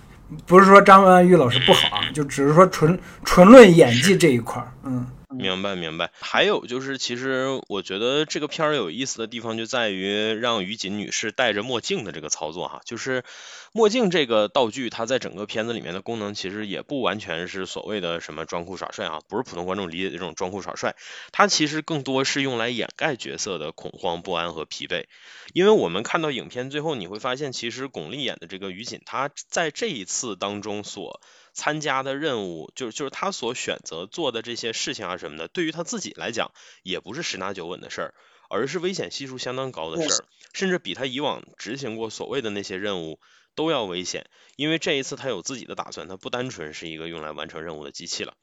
[0.46, 5.06] 不是说张曼玉老师不好啊，就只是说纯纯论演技这一块儿，嗯。
[5.38, 6.12] 明白明白。
[6.20, 13.24] 还有就是，其实我觉得这个片儿有意思的地方就在于让于锦女士戴着墨镜的这个操作哈，就是
[13.72, 20.96] 墨镜这个道具，它在整个片子里面的功能其实也不完全是所谓的什么装酷耍帅啊，不是普通观众理解的这种装酷耍帅，
[21.32, 25.06] 它其实更多是用来掩盖角色的恐慌、不安和疲惫。
[25.54, 31.22] 因为我们看到影片最后，你会发现，其实巩俐演的这个于锦，她在这一次当中所
[31.56, 36.52] 参加的任务，就是就是他所选择做的这些事情啊什么的，对于他自己来讲，
[36.84, 38.14] 也不是十拿九稳的事儿，
[38.50, 43.20] 而是危险系数相当高的事儿，甚至比他以往执行过所谓的那些任务
[43.56, 44.28] 都要危险。
[44.58, 48.36] 因为这一次他有自己的打算，他不单纯是一个用来完成任务的机器了。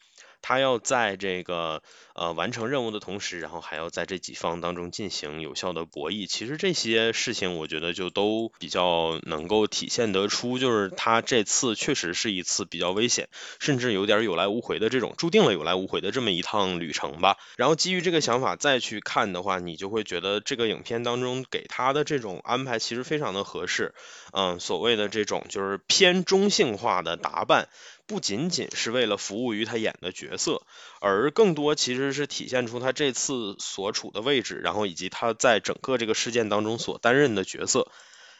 [0.42, 1.82] 他要在这个
[2.14, 6.26] 呃完成任务的同时，然后还要在这几方当中进行有效的博弈。
[6.26, 13.28] 其实这些事情，我觉得就都比较能够体现得出，就是他这次确实是一次比较危险，
[13.60, 17.38] 甚至有点有来无回的这种注定了有来无回的这么一趟旅程吧。
[17.56, 23.94] 然后基于这个想法再去看的话，你就会觉得这个影片当中给他的这种安排其实非常的合适。
[24.32, 27.68] 嗯，所谓的这种就是偏中性化的打扮，
[28.06, 30.62] 不仅仅是为了服务于他演的角色，
[31.00, 37.90] 而更多其实是体现出他这次所处的位置，然后以及他在整个这个事件当中所担任的角色，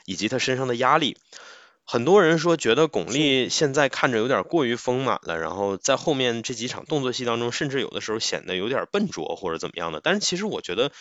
[0.05, 1.17] 以及他身上的压力。
[1.85, 10.01] 很多人说觉得巩俐现在看着有点过于丰满了，然后在后面这几场动作戏当中，甚至有的时候显得有点笨拙或者怎么样的。
[10.01, 10.93] 但是其实我觉得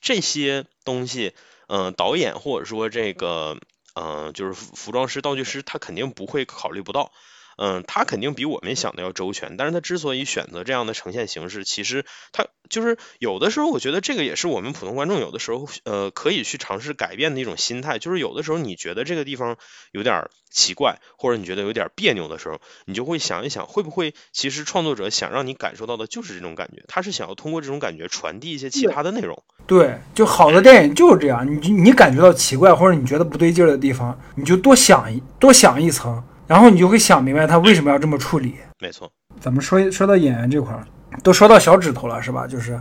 [0.00, 1.34] 这些东西，
[1.66, 3.58] 嗯、导演或者说这个，
[3.94, 7.12] 嗯、就是服装师、道具师，他肯定不会考虑不到。
[7.58, 19.56] 嗯，他肯定比我们想的要周全，但是他之所以选择这样的呈现形式，其实他就是有的时候，我觉得这个也是我们普通观众有的时候，呃，可以去尝试改变的一种心态，就是有的时候你觉得这个地方
[19.90, 29.42] 有点儿奇怪，或者你觉得有点儿别扭的时候，你就会想一想，会不会其实创作者想让你感受到的就是这种感觉，他是想要通过这种感觉传递一些其他的内容。
[29.66, 38.56] 对，就好的电影就是这样，你你感觉到奇怪或者你觉得不对劲儿的地方，你就多想一多想一层，然后你就会想明白他为什么要这么处理。
[38.80, 40.84] 没错，咱们说说到演员这块儿，
[41.22, 42.46] 都说到小指头了，是吧？
[42.46, 42.80] 就是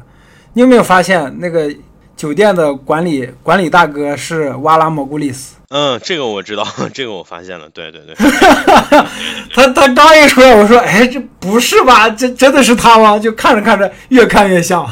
[0.53, 1.71] 你有没有发现那个
[2.15, 5.56] 酒店的管理管理大哥是瓦拉莫古里斯？
[5.69, 8.15] 嗯，这个我知道， 这个我发现了，对对对，
[9.53, 12.09] 他他刚一出来，我说，哎，这不是吧？
[12.09, 13.19] 这真的是他吗？
[13.19, 14.89] 就看着看着，越看越像。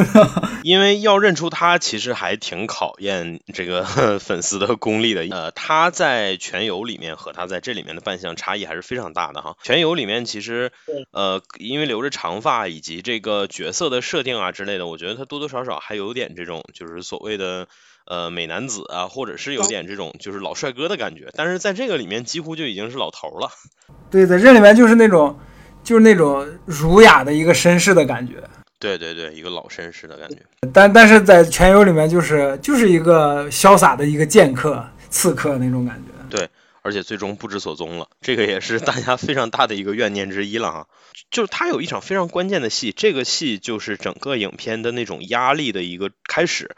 [0.62, 3.84] 因为要认出他，其实还挺考验这个
[4.18, 5.26] 粉丝的功力的。
[5.34, 9.50] 呃，他在《全游》里面和他在这里面的扮相差异还是非常大的哈。
[9.62, 10.70] 《全游》里面其实
[11.12, 17.66] 呃，因为留着长发以及这个角色的设定啊之类的，我觉得他多多少少还有点这种就是所谓的。
[18.06, 23.50] 呃，美男子啊，或者是有点这种就是老帅哥的感觉，但是在这个里面几乎就已经是老头儿了。
[24.10, 25.38] 对，在这里面就是那种，
[25.84, 28.34] 就是那种儒雅的一个绅士的感觉。
[28.78, 30.36] 对对对，一个老绅士的感觉。
[30.72, 36.36] 但但是在全游里面，就是就是一个潇洒的一个剑客、刺客那种感觉。
[36.36, 36.48] 对
[36.82, 40.86] 而且最终不知所踪了，这个也是大家非常大的一个怨念之一了哈。
[41.30, 46.74] 就是他有一场非常关键的戏，这个戏就是整个影片的那种压力的一个开始。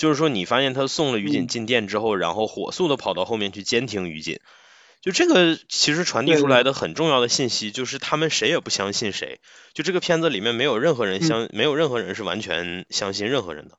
[0.00, 4.40] 就是说，你发现他送了于锦进店之后，然后火速的跑到后面去监听于锦，
[5.02, 9.40] 就这个其实传递出来的很重要的信息，就是他们谁也不相信谁。
[9.74, 13.76] 就这个片子里面没有任何人相，没有任何人是完全相信任何人的。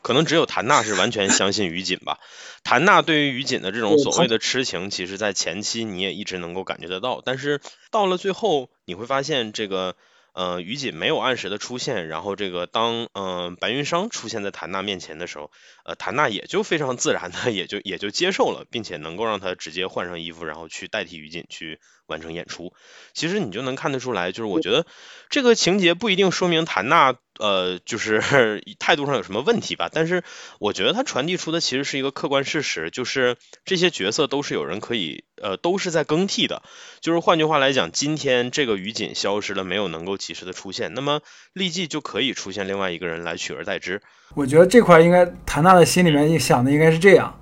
[0.00, 2.20] 可能只有谭娜是完全相信于锦吧。
[2.62, 7.60] 谭娜对于于锦的这种所谓的痴情，其实在前期你也一直能够感觉得到，但是
[7.90, 9.96] 到了最后，你会发现这个
[10.34, 15.50] 呃于锦没有按时的出现，然后这个当嗯、呃、白云商出现在谭娜面前的时候，
[15.84, 22.74] 呃谭娜也就非常自然的 也就也就接受了，并且能够让他直接换上衣服，然后去代替于锦去完成演出。
[23.14, 24.86] 其实你就能看得出来，就是我觉得
[25.30, 28.22] 这个情节不一定说明谭娜呃就是
[28.78, 30.22] 态度上有什么问题吧，但是
[30.58, 36.62] 我觉得他传递出的其实是一个客观事实，就是这些角色都是有人可以呃都是在更替的，
[37.00, 41.20] 就是换句话来讲，今天这个于锦消失了，没有能够及时的出现，那么
[41.52, 44.00] 立即就可以出现另外一个人来取而代之。
[44.34, 47.40] 我觉得这块应该谭娜的心里面想的应该是这样，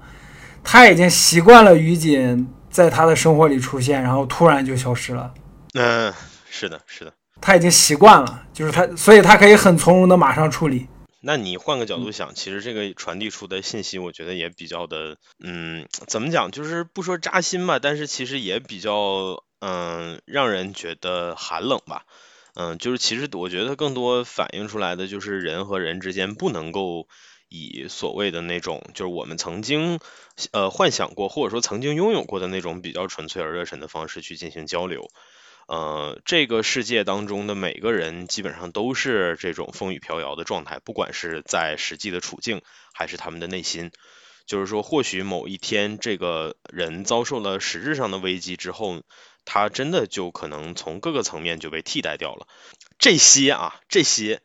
[0.65, 5.33] 他已经习惯了于锦在他的生活里出现，然后突然就消失了。
[5.75, 6.13] 嗯、
[6.51, 7.13] 是的，是的。
[7.43, 10.87] 他已经习惯了，就是他，所以他可以很从容的马上处理。
[11.21, 22.05] 那你换个角度想，其实这个传递出的信息，我觉得也比较的，嗯，怎么讲，就是不说扎心吧，但是其实也比较，嗯，让人觉得寒冷吧。
[22.55, 27.07] 嗯，就是其实我觉得更多反映出来的就是人和人之间不能够
[27.49, 30.01] 以所谓的那种，就是我们曾经
[30.51, 35.09] 呃幻想过或者说曾经拥有过的那种比较纯粹而热忱的方式去进行交流。
[35.69, 43.91] 呃，这个世界当中的每个人基本上都是这种风雨飘摇的状态，不管是在实际的处境，还是他们的内心。
[44.45, 49.03] 就是说，或许某一天这个人遭受了实质上的危机之后，
[49.45, 52.49] 他真的就可能从各个层面就被替代掉了。
[52.99, 54.41] 这些啊，这些，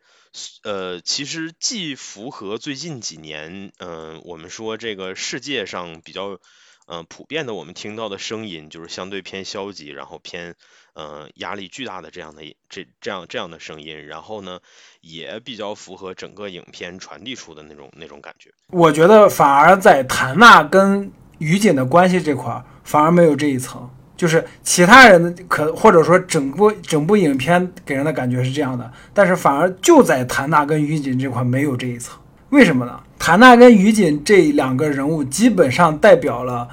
[0.62, 6.38] 呃，其实既符合最近几年，嗯、我们说这个世界上比较，
[6.86, 10.54] 呃，普遍的我们听到的声音，就是相对偏消极，然后偏，
[10.98, 14.58] 呃，压力巨大的这样的这这样这样的声音，然后呢，
[15.00, 18.50] 也比较符合整个影片传递出的那种那种感觉。
[18.72, 23.88] 我觉得反而在谭娜跟于锦的关系这块儿，反而没有这一层。
[24.16, 32.18] 就是其他人可或者说整部整部影片给人的感觉是这样的，但是反而就在谭娜跟于锦这块没有这一层，
[32.48, 33.00] 为什么呢？
[33.20, 36.68] 谭娜跟于锦这两个人物基本上代表了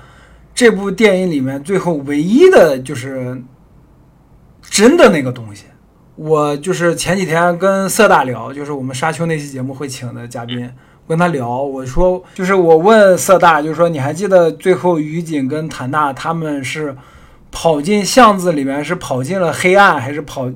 [0.56, 3.40] 这部电影里面最后唯一的就是
[4.70, 5.66] 真的那个东西。
[6.16, 10.72] 我就是前几天跟色大聊，就是我们沙丘那期节目会请的嘉宾，
[11.08, 16.96] 跟他聊，我说就是我问色大，就是说你还记得最后于锦跟谭娜他们是
[17.52, 20.50] 跑进巷子里面是跑进了黑暗，还是跑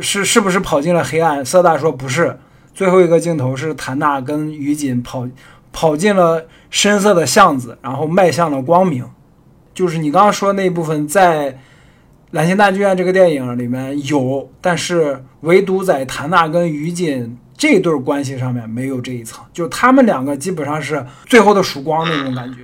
[0.00, 1.44] 是是不是跑进了黑暗？
[1.44, 2.38] 色大说不是，
[2.72, 5.26] 最后一个镜头是谭娜跟于锦跑
[5.72, 9.04] 跑进了深色的巷子，然后迈向了光明。
[9.74, 11.50] 就是你刚刚说那部分在
[12.36, 22.58] 《蓝星大剧院》这个电影里面有，但是唯独在谭娜跟于锦这对关系上面没有这一层，就他们两个基本上是最后的曙光那种感觉。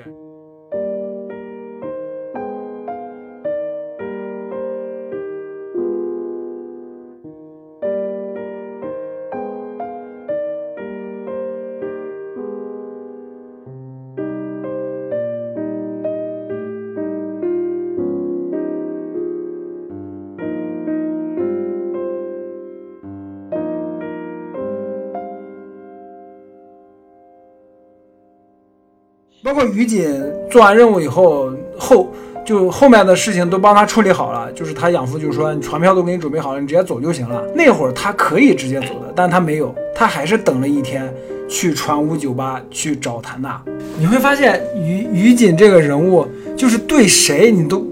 [29.44, 30.08] 包括于锦
[30.48, 32.12] 做完任务以后，后
[32.44, 37.42] 就后面的事情都帮他处理好了，就是他养父就说你船票都给你准备好了，你直接走就行了。
[37.52, 41.12] 那会儿他可以直接走的，但他没有，他还是等了一天
[41.48, 43.60] 去船坞酒吧去找谭娜。
[43.98, 46.24] 你会发现于于锦这个人物，
[46.56, 47.84] 就是对谁你都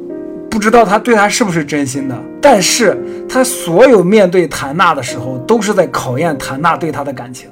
[0.48, 2.96] 不知道他对他是不是真心的，但是
[3.28, 7.50] 他所有面对谭娜的时候，都是在考验谭娜对他的感情。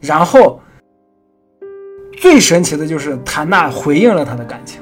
[0.00, 0.58] 然后。
[2.16, 4.80] 最神奇的就是谭娜回应了他的感情，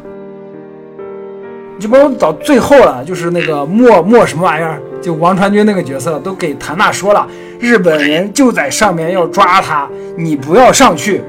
[1.78, 7.26] 就包括到最后了，就是那个莫莫什么玩意儿，就王传君那个角色都给谭娜说了，
[7.58, 11.22] 日本人就在上面要抓他，你不要上去，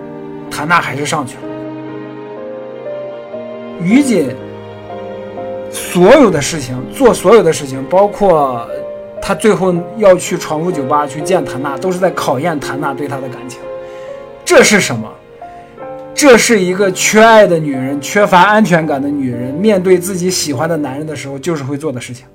[0.49, 1.41] 谭娜还是上去了。
[3.81, 4.29] 于锦
[5.71, 8.67] 所有的事情做所有的事情，包括
[9.21, 13.59] 他最后要去闯入酒吧去见谭娜，都是在考验谭娜对他的感情。
[14.43, 15.09] 这是什么？
[16.13, 22.25] 这是一个缺爱的女人，缺乏安全感的女人，面对自己喜欢的男人的时候，就是会做的事情。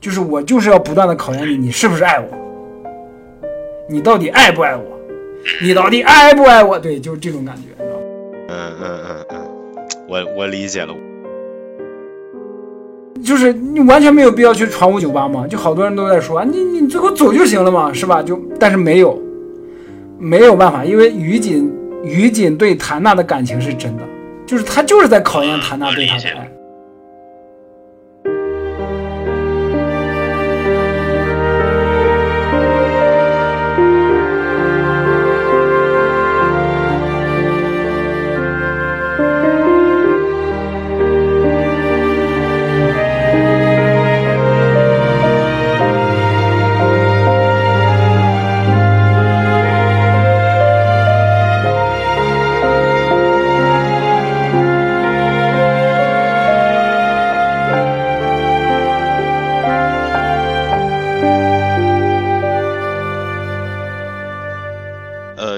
[0.00, 2.26] 就是我就是要不断的考验你，你是不是爱我？
[3.88, 4.84] 你到底爱不爱我？
[5.62, 6.78] 你到底爱不爱我？
[6.78, 8.02] 对，就是这种感觉，你知道吗？
[8.48, 9.36] 嗯嗯嗯嗯，
[10.08, 10.94] 我我理解了。
[13.24, 18.22] 就是你完全没有必要去传我酒吧嘛，就好多人都在说你你最后走就行了嘛，是吧？
[18.22, 19.20] 就但是没有。
[20.18, 24.02] 没有办法，因为于锦于锦对谭娜的感情是真的，
[24.46, 26.50] 就是他就是在考验谭娜对他的爱。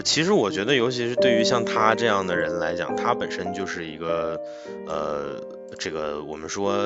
[0.02, 4.38] 其实我觉得，尤其是对于像他这样的人来讲，他本身就是一个，
[4.86, 5.42] 呃，
[5.78, 6.78] 这个我们说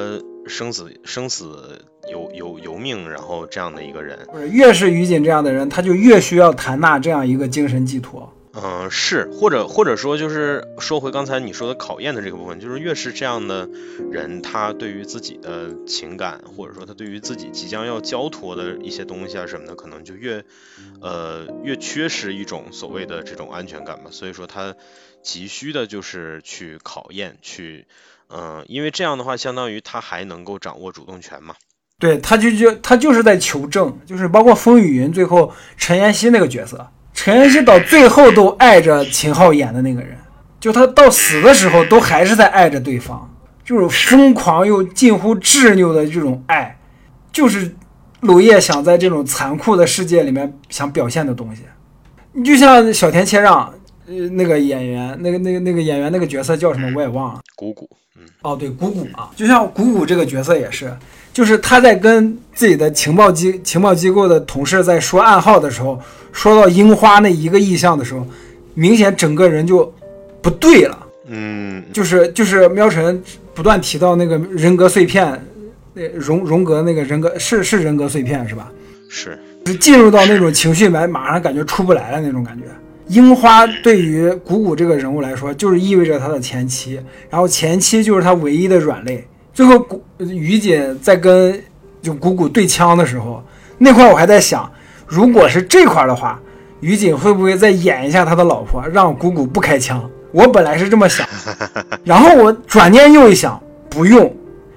[0.47, 1.79] 生死生死
[2.11, 4.19] 由由由命，然后这样的一个人。
[4.31, 8.32] 不是，越是于锦这样的人，他就越需要谭娜这样一个精神寄托。
[8.55, 13.67] 嗯，是，或者或者说就是说回刚才你说的考验的这个部分，就是越是这样的
[14.11, 20.45] 人，他对于自己的情感，或者说他对于自己即将要交托的一些东西啊什么的，可能就越
[21.01, 24.11] 呃越缺失一种所谓的这种安全感吧。
[24.11, 24.75] 所以说他
[25.23, 27.87] 急需的就是去考验，去
[28.29, 31.55] 嗯，因为这样的话，相当于他还能够掌握主动权嘛。
[31.99, 36.87] 对，他就就他就是在求证，就是包括风雨云最后陈妍希那个角色。
[37.15, 40.17] 陈妍希到最后都爱着秦昊演的那个人，
[40.59, 43.31] 就他到死的时候都还是在爱着对方，
[43.65, 46.79] 就是疯狂又近乎执拗的这种爱，
[47.31, 47.75] 就是
[48.21, 51.63] 娄烨想在这种残酷的世界里面想表现的东西。
[52.33, 53.73] 你就像小田切让，
[54.07, 60.93] 呃，那个演员，那个那个那个演员那个角色叫什么我也忘了，谷谷，嗯，哦对，谷谷啊，就像谷谷这个角色也是。
[61.33, 65.99] 就是他在跟自己的情报机情报机构的同事在说暗号的时候，
[66.31, 68.27] 说到樱花那一个意象的时候，
[68.75, 69.91] 明显整个人就
[70.43, 71.07] 不对了。
[71.29, 73.23] 嗯，就是就是喵晨
[73.55, 75.43] 不断提到那个人格碎片，
[75.95, 78.71] 那荣荣格那个人格是是人格碎片是吧？
[79.09, 82.65] 是，是进入到那种情绪里面，马上感觉出不来了那种感觉。
[83.09, 89.27] 樱花对于谷谷这个人物来说，就是意味着他的前妻，然后前妻就是他唯一的软肋。
[89.53, 91.63] 最后，古于锦在跟
[92.01, 93.45] 就谷谷对枪的时候，
[93.79, 94.71] 那块我还在想，
[95.07, 96.41] 如果是这块的话，
[96.81, 100.03] 于锦会不会再演一下他的老婆，让谷谷不开枪？
[100.33, 101.29] 我本来是这么想，
[102.03, 104.35] 然后我转念又一想，不用，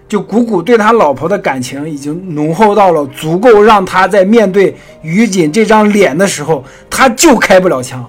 [0.10, 8.06] 就谷谷对他老婆的感情已经浓厚到了足够让他在面对于锦这张脸的时候，他就开不了枪，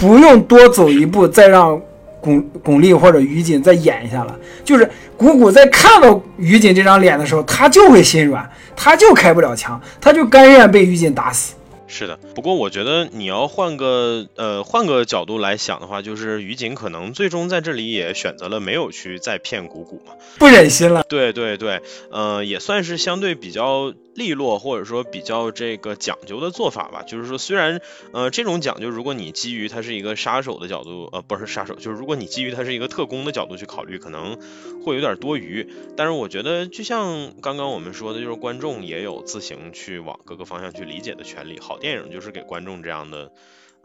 [0.00, 1.80] 不用多走一步再让
[2.22, 4.34] 巩巩俐或者于锦再演一下了，
[4.64, 11.54] 就是谷谷在看到于锦这张脸的时候，他就会心软，他就开不了枪，他就甘愿被于锦打死。
[11.90, 21.02] 是的，不过我觉得你要换个呃换个角度来想的话，就是于锦可能最终在这里也选择了没有去再骗谷谷嘛，不忍心了。
[21.08, 27.02] 对对对，呃，也算是相对比较利落或者说比较这个讲究的做法吧。
[27.02, 27.80] 就是说，虽然
[28.12, 34.38] 呃这种讲究，如果你基于他是一个杀手的角度，呃不是杀手，就是如果你基于他是一个特工的角度去考虑，可能
[34.84, 35.68] 会有点多余。
[35.96, 41.58] 但是我觉得，就像刚刚我们说的，就是观众也有自行去往各个方向去理解的权利。
[41.58, 43.30] 好电影就是给观众这样的，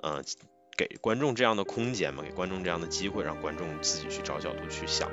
[0.04, 0.22] 呃，
[0.78, 5.08] 给观众这样的空间嘛，给观众这样的机会，让观众自己去找角度去想。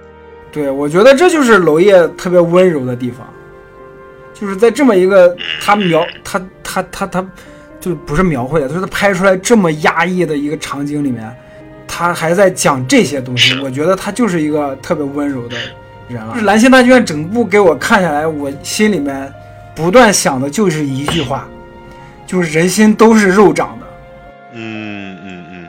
[0.50, 3.26] 对，我觉得这就是娄烨特别温柔的地方，
[4.34, 7.26] 就是在这么一个他描他他他他，
[7.80, 11.34] 就不是描绘的，就是他拍出来这么压抑的一个场景里面，
[11.86, 15.56] 他还在讲这些东西，我觉得他就是一个特别温柔的
[16.08, 16.34] 人了。
[16.34, 19.32] 就是《蓝星大剧院》整部给我看下来，我心里面
[19.74, 21.48] 不断想的就是一句话，
[22.32, 23.86] 就是人心都是肉长的，
[24.54, 25.68] 嗯嗯嗯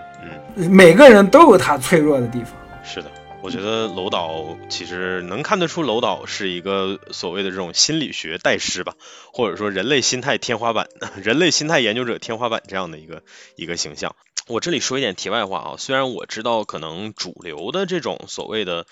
[0.55, 2.53] 嗯，每个人都有他脆弱的地方。
[2.85, 3.11] 是的。
[3.41, 8.93] 我觉得楼导其实能看得出，楼导是一个所谓的这种心理学大师吧，
[9.33, 10.87] 或者说人类心态天花板、
[11.21, 13.23] 人类心态研究者天花板这样的一个
[13.57, 14.15] 一个形象。
[14.47, 18.85] 我这里说一点题外话啊，虽然我知道可能主流的这种所谓的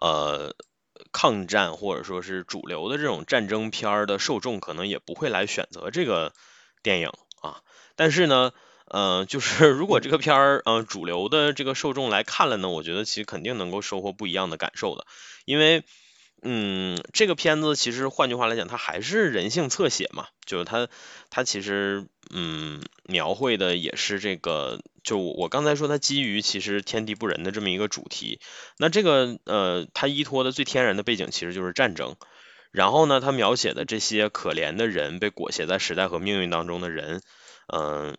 [0.00, 0.54] 呃
[1.12, 6.32] 抗战或者说是主流的这种战争片儿的受众可能也不会来选择这个
[6.82, 7.10] 电影
[7.40, 7.62] 啊，
[7.96, 8.52] 但是呢。
[8.92, 15.06] 嗯，就是如果这个片儿，嗯，主流的这个受众来看了呢，我觉得其实肯定能够收获不一样的感受的，
[15.44, 15.84] 因为，
[16.42, 20.88] 嗯，这个片子其实换句话来讲，它还是人性侧写嘛，就是它，
[21.30, 28.40] 它其实，嗯，描绘的也是这个，就我刚才说它基于其实天地不仁的这么一个主题，
[28.76, 32.16] 那这个，呃，它依托的最天然的背景其实就是战争，
[32.72, 37.22] 然后呢，他描写的这些可怜的人，被裹挟在时代和命运当中的人，
[37.72, 38.16] 嗯。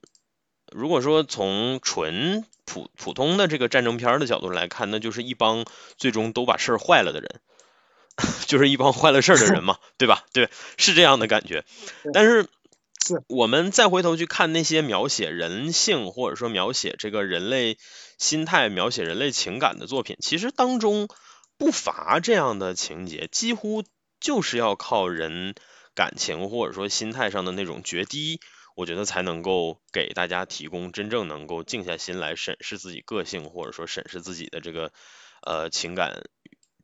[0.74, 5.66] 如果说从纯普普通的这个战争片的角度来看，那就是一帮
[5.97, 7.41] 最终都把事儿坏了的人，
[8.47, 10.24] 就是一帮坏了事儿的人嘛，对吧？
[10.32, 11.66] 对，是这样的感觉。
[12.14, 12.47] 但是，
[13.28, 17.78] 我们再回头去看那些描写人性或者说描写这个人类
[18.18, 21.10] 心态、描写人类情感的作品，其实当中
[21.58, 23.84] 不乏这样的情节，几乎
[24.22, 25.55] 就是要靠人
[25.93, 28.39] 感情或者说心态上的那种决堤。
[28.74, 34.93] 我觉得才能够给大家提供真正能够静下心来审视自己个性，或者说审视自己的这个
[35.45, 36.24] 呃情感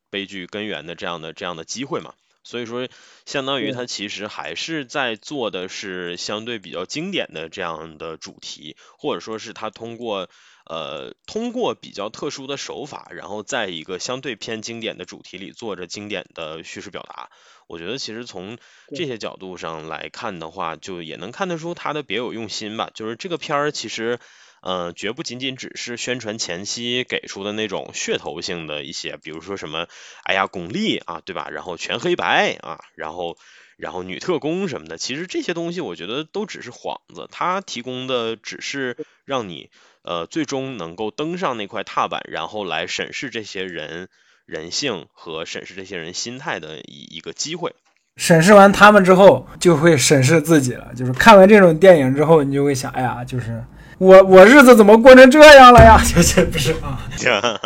[0.10, 2.14] 悲剧根源的这样的这样的机会嘛。
[2.44, 2.90] 所以说，
[3.26, 10.30] 相当于他其实还是在做的是相对比较经典的这样的主题，或者说是他通过
[10.70, 17.30] 呃通过比较特殊的手法，然后在一个相对偏经典的主题里做着经典的叙事表达。
[17.68, 18.58] 我觉得其实从
[18.96, 22.90] 这些角度上来看的话，就也能看得出他的别有用心吧。
[22.94, 24.20] 就是这个片儿其实，
[24.62, 29.88] 嗯，绝不仅仅只是宣传前期给出的那种噱头性的一些，比如说什么，
[30.24, 31.50] 哎呀，巩俐啊，对吧？
[31.50, 33.38] 然后全黑白啊，然后
[33.76, 38.96] 然后女特工什么的，其实这些东西我觉得都只是幌子，它提供的只是
[39.26, 39.70] 让你
[40.08, 44.08] 呃最终能够登上那块踏板，然后来审视这些人。
[44.48, 47.76] 人性和审视这些人心态的一一个机会，
[48.16, 50.88] 审视完他们之后，就会审视自己了。
[50.96, 53.62] 就是看完这种电影之后，你就会想，哎呀，就是
[53.98, 56.00] 我我日子怎么过成这样了呀？
[56.16, 56.98] 就是不是啊？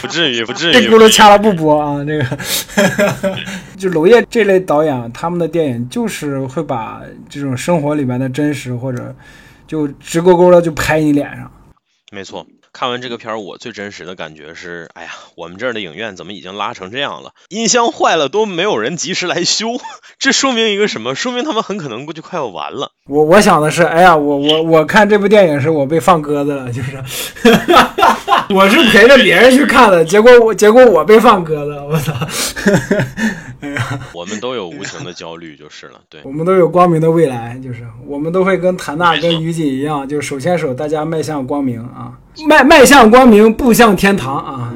[0.00, 0.72] 不至于，不至于。
[0.78, 2.04] 这轱辘掐了不播啊！
[2.04, 3.36] 这个，
[3.76, 9.12] 就娄烨这类导演，他们的电影就是会把这种生活里面的真实，或者
[9.72, 11.50] 就直勾勾的就拍你脸上。
[12.10, 12.46] 没错。
[12.72, 17.32] 看完这个片儿，我最真实的感觉是，哎呀，我们这儿的影院怎么已经拉成这样了？
[17.50, 19.68] 音箱坏了都没有人及时来修，
[20.18, 21.14] 这说明一个什么？
[21.14, 22.92] 说明他们很可能就快要完了。
[23.08, 26.96] 我我想的是，哎呀，我我我看这部电影是我被放鸽子了，就是，
[28.54, 32.12] 我是陪着别人去看的，结果我结果我被放鸽子，我操！
[33.60, 42.12] 哎呀，我们都有无形的焦虑就是了，对，我们都有光明的未来，就是我们都会跟谭娜跟于锦一样，就手牵手，大家迈向光明啊。
[42.46, 44.72] 迈迈向光明，步向天堂啊！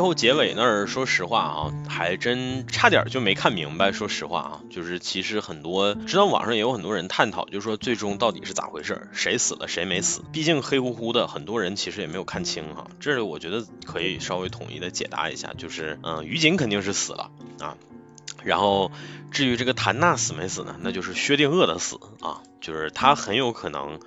[0.00, 3.92] 最后结尾那儿，说实话啊，还真差点就没看明白。
[3.92, 10.22] 说实话啊，就是其实很多，知道网上也有很多人探讨，就是说最终到底是咋回事，谁死了谁没死。
[10.32, 12.86] 毕竟黑乎乎的，很多人其实也没有看清哈。
[12.98, 17.76] 这我觉得可以稍微统一的解答一下，就是嗯，于锦肯定是死了啊。
[18.42, 18.90] 然后
[19.30, 20.76] 至于这个谭娜死没死呢？
[20.80, 24.00] 那就是薛定谔的死啊，就是他很有可能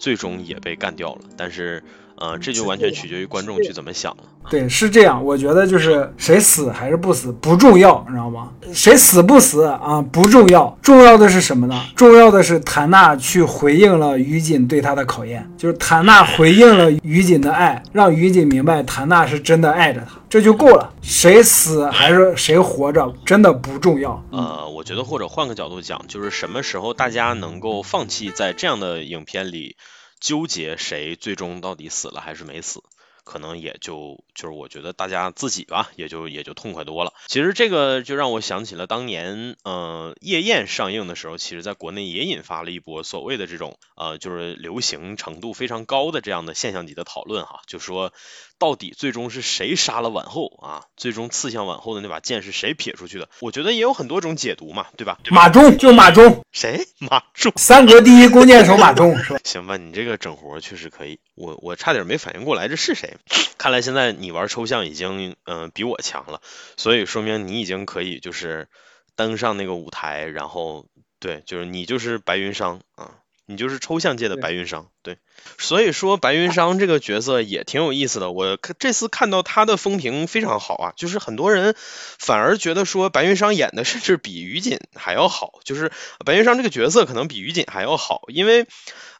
[0.00, 1.84] 最终也被干掉了，但是。
[2.20, 4.24] 呃，这就完全取决于观众去怎么想了。
[4.50, 5.24] 对，是这样。
[5.24, 8.50] 我觉得就是谁死还是不死不重要，你知道吗？
[8.72, 11.80] 谁死不死啊不重要，重要的是什么呢？
[11.94, 20.92] 重要的是谭娜去回应了于锦对他的考验，就是谭娜回应了于锦的爱，让于锦明白谭娜是真的爱着他，这就够了。
[21.02, 24.22] 谁死还是谁活着，真的不重要。
[24.32, 29.76] 呃，我觉得或者换个角度讲，就是什么时候大家能够放弃在这样的影片里。
[30.20, 32.82] 纠结谁最终到底死了还是没死，
[33.24, 37.12] 可能也就就是我觉得大家自己吧，也就也就痛快多了。
[37.26, 48.12] 其实这个就让我想起了当年，嗯，夜宴上映的时候，其实在国内也引发了一波所谓的这种呃，就是流行程度非常高的这样的现象级的讨论哈，就说。
[48.58, 50.84] 到底最终是谁杀了婉后啊？
[50.96, 53.28] 最终刺向婉后的那把剑是谁撇出去的？
[53.40, 55.18] 我觉得也有很多种解读嘛，对吧？
[55.30, 56.86] 马忠就马忠，谁？
[56.98, 59.40] 马忠，三国第一弓箭手马忠是吧？
[59.46, 63.16] 行吧，你这个整活确实可以，我我差点没反应过来这是谁。
[63.56, 66.40] 看来现在你玩抽象已经嗯比我强了，
[66.76, 68.68] 所以说明你已经可以就是
[69.16, 70.86] 登上那个舞台，然后
[71.20, 73.14] 对，就是你就是白云商啊，
[73.48, 75.16] 你就是抽象界的白云商，对。
[75.56, 85.90] 所以说白云商这个角色也挺有意思的，我这次看到他的风评非常好啊，就是很多人反而觉得说白云商演的甚至比于锦还要好，就是
[86.26, 88.66] 白云商这个角色可能比于锦还要好，因为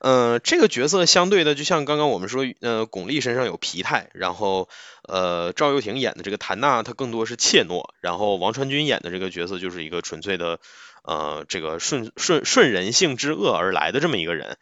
[0.00, 4.68] 嗯这个角色相对的就像刚刚我们说呃巩俐身上有皮态，然后
[5.08, 10.60] 呃赵又廷演的这个谭娜她更多是怯懦，然后王传君演的这个角色就是一个纯粹的。
[11.08, 14.58] 呃，这个顺顺顺人性之恶而来的这么一个人，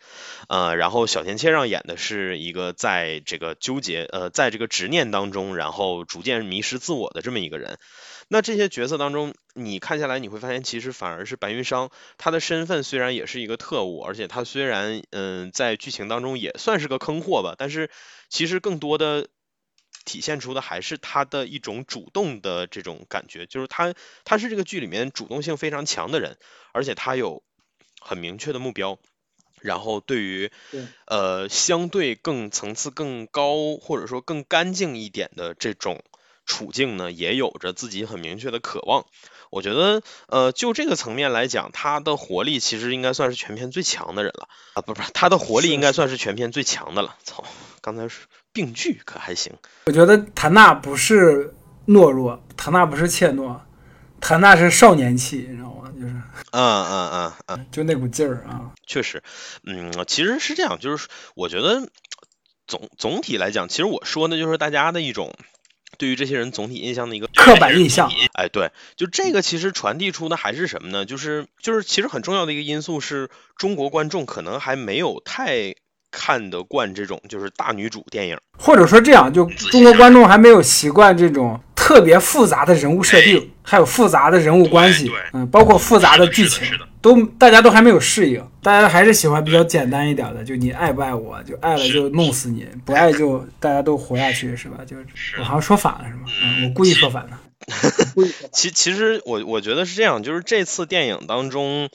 [0.48, 7.78] 呃，然后小田切让演的是一个在这个纠结，呃，在这个执念当中，然后逐渐迷失自我的这么一个人。
[8.28, 17.90] 那这些角色当中，你看下来你会发现，其实反而是白云商，他的身份虽然也是一个特务，而且他虽然嗯在剧情当中也算是个坑货吧，但是
[18.28, 19.26] 其实更多的。
[20.06, 23.92] 体现出的还是他的一种主动的这种感觉，就是他
[24.24, 26.38] 他是这个剧里面主动性非常强的人，
[26.72, 27.42] 而且他有
[28.00, 28.98] 很明确的目标，
[29.60, 30.50] 然后对于
[31.06, 36.02] 呃相对更层次更高或者说更干净一点的这种
[36.46, 39.06] 处境呢，也有着自己很明确的渴望。
[39.50, 47.16] 我觉得呃就这个层面来讲，他的活力其实应该算是全片最强的人了啊，不不，他的活力应该算是全片最强的了。
[47.24, 47.44] 操，
[47.80, 48.20] 刚才是。
[48.52, 49.52] 病句可还行？
[49.84, 51.52] 我觉得谭娜不是
[51.86, 53.54] 懦弱，谭娜不是怯懦，
[54.18, 55.92] 谭娜是少年气，你知道吗？
[55.94, 58.72] 就是，嗯嗯嗯嗯， 就那股劲儿啊。
[58.86, 59.22] 确实，
[59.64, 61.86] 嗯，其实是这样，就是我觉得
[62.66, 65.34] 总总体来讲，其实我说的就是大家的一种
[65.98, 68.10] 对于这些人总体印象的一个刻板印象。
[68.34, 71.04] 哎，对，就这个其实传递出的还是什么呢？
[71.04, 75.74] 就是就是其实很重要的一个因素是中国观众可能还没有太。
[76.12, 86.66] 看得惯这种就是大女主电影，或者说这样，就中国观众还没有习惯这种特别复杂的人物设定，还有复杂的人物关系，嗯，包括复杂的剧情，
[87.00, 94.78] 都大家都还没有适应，大家还是喜欢比较简单一点的，就你爱不爱我，就爱了就弄死你，不爱就大家都活下去，是吧？
[94.84, 94.96] 就
[95.38, 96.22] 我好像说反了，是吗？
[96.42, 97.38] 嗯，我故意说反的。
[98.52, 101.88] 其其实我我觉得是这样，就是这次电影当中。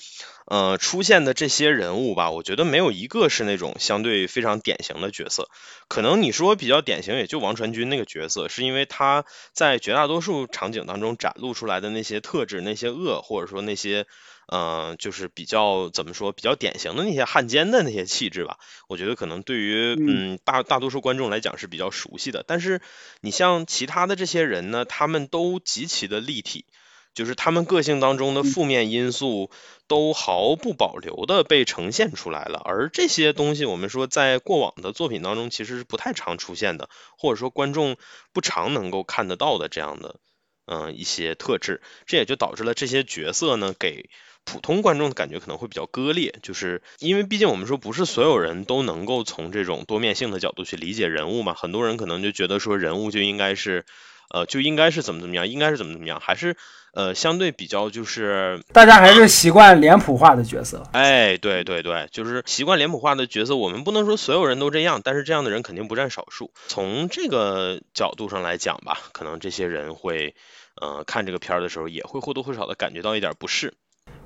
[0.47, 5.49] 呃，出现的这些人物吧，我觉得没有一个是那种相对非常典型的角色。
[5.87, 9.23] 可能你说比较典型，也就王传君那个角色，是因为他
[9.53, 14.07] 在绝大多数场景当中展露出来的那些特质、那些恶，或者说那些，
[14.51, 18.57] 嗯，就是比较怎么说，比较典型的那些汉奸的那些气质吧。
[18.89, 22.43] 我觉得可能对于嗯大大多数观众来讲是比较熟悉的。
[22.45, 22.81] 但是
[23.21, 26.65] 你像其他的这些人呢，他们都极其的立体。
[27.13, 29.51] 就是他们个性当中的负面因素
[29.87, 37.97] 都毫不保留的被呈现出来了，而这些东西我们说在过往的作品当中其实是不太常出现的，或者说观众
[38.31, 40.21] 不常能够看得到的这样的
[40.65, 44.09] 嗯一些特质，这也就导致了这些角色呢给
[44.45, 53.85] 普通观众的感觉可能会比较割裂，就是因为毕竟我们说不是所有人都能够从这种多面性的角度去理解人物嘛，很多人可能就觉得说人物就应该是。
[54.33, 56.55] 呃就应该是怎么怎么样，应该是怎么怎么样，还是
[56.93, 60.83] 呃相对比较就是大家还是习惯脸谱化的角色。
[60.91, 66.51] 哎，对对对，就是习惯脸谱化的角色，我们不能说所有人都这样，但是这样的人肯定不占少数。
[66.67, 70.35] 从这个角度上来讲吧，可能这些人会
[70.81, 73.73] 呃看这个片儿的时候，也会或多或少的感觉到一点不适。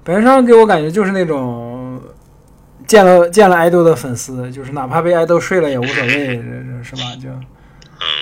[0.03, 2.02] 白山给我感觉就是那种
[2.86, 6.40] 见了见了爱豆的粉丝，就是哪怕被爱豆睡了也无所谓，
[6.84, 7.15] 是吧？
[7.22, 7.30] 就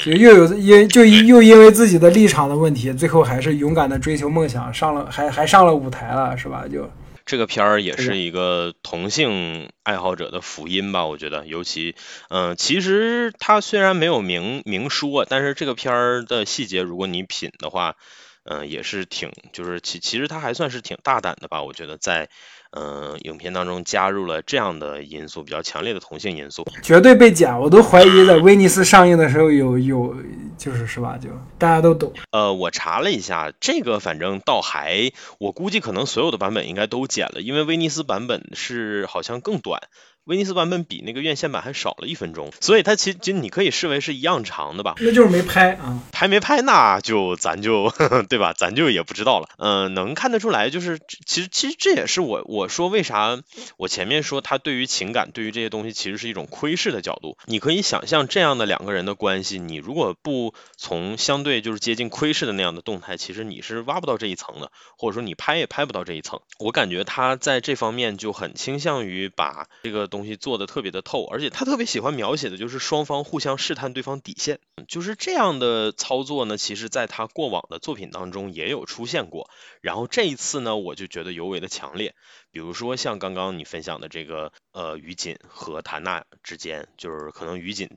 [0.03, 6.65] 就又有因就又因为自己的立场的问题，最后还是勇敢的追求梦想，上了还还上了舞台了，是吧？
[6.71, 6.89] 就。
[7.25, 11.95] 这个片儿也是是一个同性爱好者的福音吧，我觉得，尤其，
[12.27, 17.95] 嗯、其实他虽然没有明明说，但是这个片儿的细节，如果你品的话，
[18.43, 22.27] 嗯、也是挺，就是其其实他还算是挺大胆的吧，我觉得在，
[22.75, 26.65] 嗯、影片当中加入了这样的因素，比较强烈的同性因素。
[26.81, 30.15] 绝对被剪，我都怀疑在威尼斯上映的时候有有
[30.57, 31.17] 就是是吧？
[31.17, 32.11] 就大家都懂。
[32.31, 39.81] 呃，我查了一下，这个反正倒还，我估计可能所有的版本应该都剪了，因为威尼斯版本是好像更短，
[40.25, 44.95] 威尼斯版本比那个院线版还少了一分钟，所以它其实你可以视为是一样长的吧。
[44.99, 46.01] 那就是没拍啊。
[46.11, 47.91] 拍没拍那就咱就
[48.29, 48.53] 对吧？
[48.53, 49.49] 咱就也不知道了。
[49.57, 53.41] 嗯、能看得出来，就是其实其实这也是我我说为啥
[53.77, 57.37] 我前面说他对于情感对于这些东西其实是一种窥视的角度。
[57.45, 66.39] 你可以想象这样的两个人的关系，你如果不从相对就是接近窥视的那样的动态，其实你是挖不到这一层的，或者说你拍也拍不到这一层。
[66.59, 74.60] 我感觉他在这方面就很倾向于把这个东西做的特别的透，而且他特别喜欢描写的就是双方互相试探对方底线。
[74.88, 79.49] 就是这样的操作呢，其实在他过往的作品当中也有出现过。
[79.81, 82.14] 然后这一次呢，我就觉得尤为的强烈。
[82.52, 87.90] 比如说像刚刚你分享的这个，呃，于锦和谭娜之间，就是可能于锦，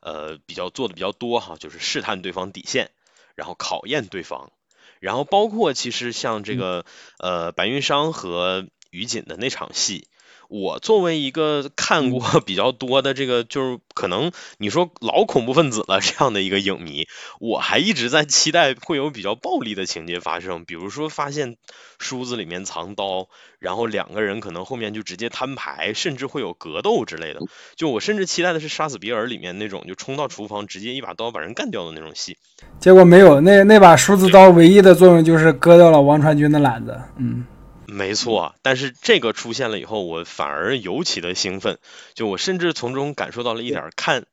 [0.00, 2.90] 呃，比较做的比较多哈，就是试探对方底线，
[3.36, 4.50] 然后考验对方。
[4.98, 6.84] 然后包括其实像这个，
[7.18, 10.08] 呃，白云商和于锦的那场戏，
[10.50, 17.06] 我作为一个看过 比较多的这个，就是可能你说老恐怖分子了这样的一个影迷，
[17.38, 21.56] 我还一直在期待会有比较暴力的情节发生，比如说发现
[22.00, 23.28] 梳子里面藏刀，
[23.60, 27.40] 然后两个人可能后面就直接摊牌，甚至会有格斗之类的。
[27.76, 32.36] 就我甚至期待的是《杀死比尔》里面那种就冲到厨房直接一把刀把人干掉的那种戏。
[32.80, 37.00] 结果没有，那那把梳子刀唯一的作用就是割掉了王传君的篮子。
[37.18, 37.46] 嗯，
[37.90, 41.78] 没错，但是这个出现了以后，我反而尤其的兴奋，
[42.14, 44.26] 就我甚至从中感受到了一点看，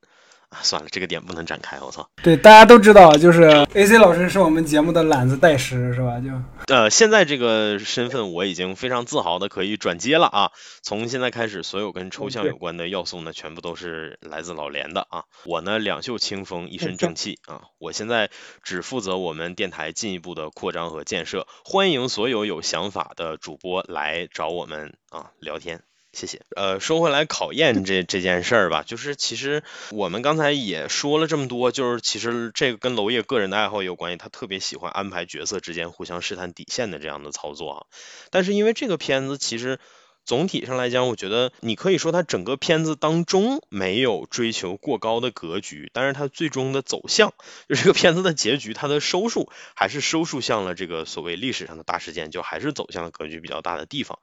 [0.50, 2.08] 啊，算了，这个点不能展开，我操。
[2.22, 3.42] 对，大家都知道，就是
[3.74, 6.18] A C 老师是我们节目的懒子代师，是吧？
[6.20, 6.30] 就
[6.74, 10.50] 呃，现在这个身份我已经非常自豪的可以转接了啊！
[10.82, 15.24] 从现在开始，所有跟抽象有关的要素呢，全部都是来自老连的啊。
[15.44, 17.62] 我呢，两袖清风，一身正气啊！
[17.78, 18.30] 我现在
[18.62, 25.82] 只负责我们电台进一步的扩张和建设，欢迎所有有想法的主播来找我们啊聊天。
[26.12, 26.42] 谢谢。
[26.56, 37.86] 呃，说回来考验这这件事儿吧，就是其实我们刚才也说了这么多，就是其实这个跟娄烨个人的爱好也有关系，他特别喜欢安排角色之间互相试探底线的这样的操作啊。
[38.30, 39.78] 但是因为这个片子其实
[40.24, 47.32] 总体上来讲，我觉得你可以说它整个片子当中没有追求过高的格局，但是它最终的走向，
[47.68, 54.18] 就这个片子的结局，它的收束还是收束向了这个所谓历史上的大事件，就还是走向了格局比较大的地方。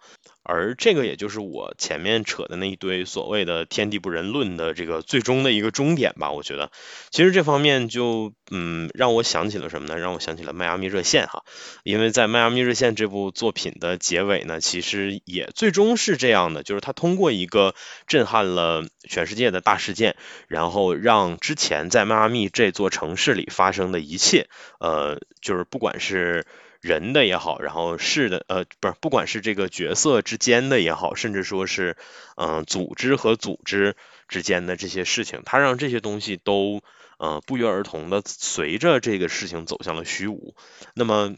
[0.46, 6.32] 而这个也就是我前面扯的那一堆所谓的天地不仁论的这个最终的一个终点吧。
[6.32, 6.72] 我觉得，
[7.10, 9.98] 其实这方面就嗯让我想起了什么呢？
[9.98, 11.44] 让我想起了迈阿密热线哈，
[11.84, 17.74] 因为在迈阿密热线这部作品的结尾呢，其实也最终是这样的，就是他通过一个
[18.08, 20.16] 震撼了全世界的大事件，
[20.48, 24.48] 然后让之前在迈阿密这座城市里发生的一切，
[24.80, 26.46] 呃，就是不管是
[26.86, 31.98] 人的也好，然后是的，呃，不是，不管是这个角色之间的也好，甚至说是，
[32.38, 33.96] 嗯、组织和组织
[34.28, 36.84] 之间的这些事情，他让这些东西都，
[37.18, 40.54] 呃，不约而同的随着这个事情走向了虚无。
[40.94, 41.34] 那么，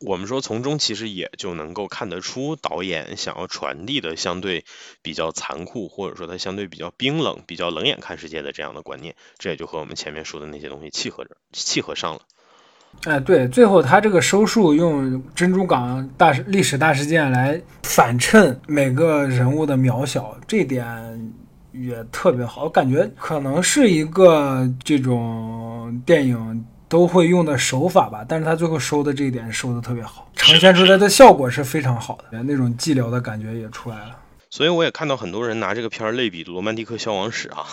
[0.00, 4.64] 我们说从中其实也就能够看得出导演想要传递的相对
[5.02, 12.22] 比较残酷，或者说他相对比较冰冷、比较冷眼看世界的这样的观念，这也就和我们前面说的那些东西契合着、契合上了。
[13.04, 20.84] 哎，对，最后他这个收束用珍珠港大历史大事件来反衬每个人物的渺小，这点
[21.72, 22.64] 也特别好。
[22.64, 34.16] 我感觉可能是一个这种电影都会用的手法吧，但是他最后收的这一点收的特别好，呈现出来的效果是非常好的，那种寂寥的感觉也出来了。
[34.50, 37.66] 所以我也看到很多人拿这个片儿类比《罗曼蒂克消亡史》啊，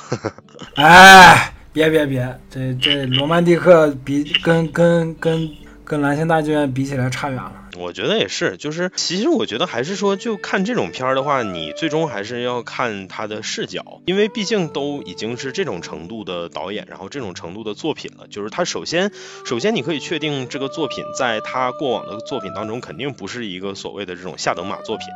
[0.75, 5.45] 哎，别别别，这这罗曼蒂克比跟跟跟
[5.85, 7.53] 跟蓝星大剧院比起来差远了。
[7.77, 18.27] 我觉得也是，就是其实我觉得还是说，就看这种片儿的话，你最终还是要看他的视角，因为毕竟都已经是这种程度的导演，然后这种程度的作品了。
[18.27, 19.11] 就是他首先，
[19.45, 25.07] 首先你可以确定这个作品在他过往的作品当中肯定不是一个所谓的这种下等马作品，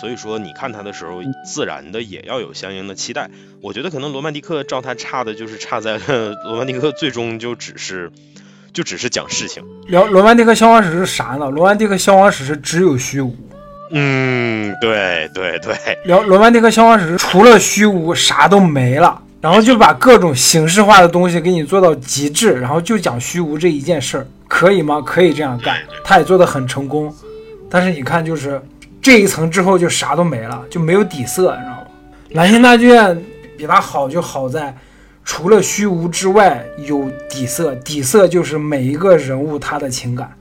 [0.00, 3.30] 所以说你看他的时候，自然的也要有相应的期待。
[3.62, 5.98] 我觉得可能罗曼蒂克照他差的就是差在
[6.44, 8.12] 罗曼蒂克最终就只是。
[8.78, 9.60] 就只是讲事情。
[9.88, 11.50] 聊罗曼蒂克消亡史是啥呢？
[11.50, 13.34] 罗曼蒂克消亡史是只有虚无。
[13.90, 15.74] 嗯，对对对。
[16.04, 25.02] 聊罗曼蒂克消亡史除了虚无啥都没了，然后就把各种形式化的东西给你做到极致，然后就讲虚无这一件事儿，可以吗？
[25.04, 27.12] 可以这样干，他也做得很成功。
[27.68, 28.62] 但是你看，就是
[29.02, 31.82] 这一层之后就啥都没了，就没有底色，你知道吗？
[32.30, 33.20] 兰心大剧院
[33.56, 34.72] 比它好就好在。
[35.30, 37.74] 除了虚无之外，有底色。
[37.76, 40.32] 底色就是每一个人物他的情感，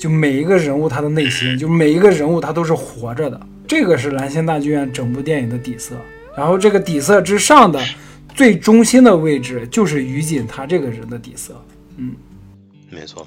[0.00, 3.40] 就每一个人物他的内心，就每一个人物他都是活着的。
[3.68, 5.94] 这个是蓝星大剧院整部电影的底色。
[6.36, 7.80] 然后这个底色之上的
[8.34, 11.54] 最中心的位置，就是于锦他这个人的底色。
[11.96, 12.12] 嗯，
[12.90, 13.24] 没错，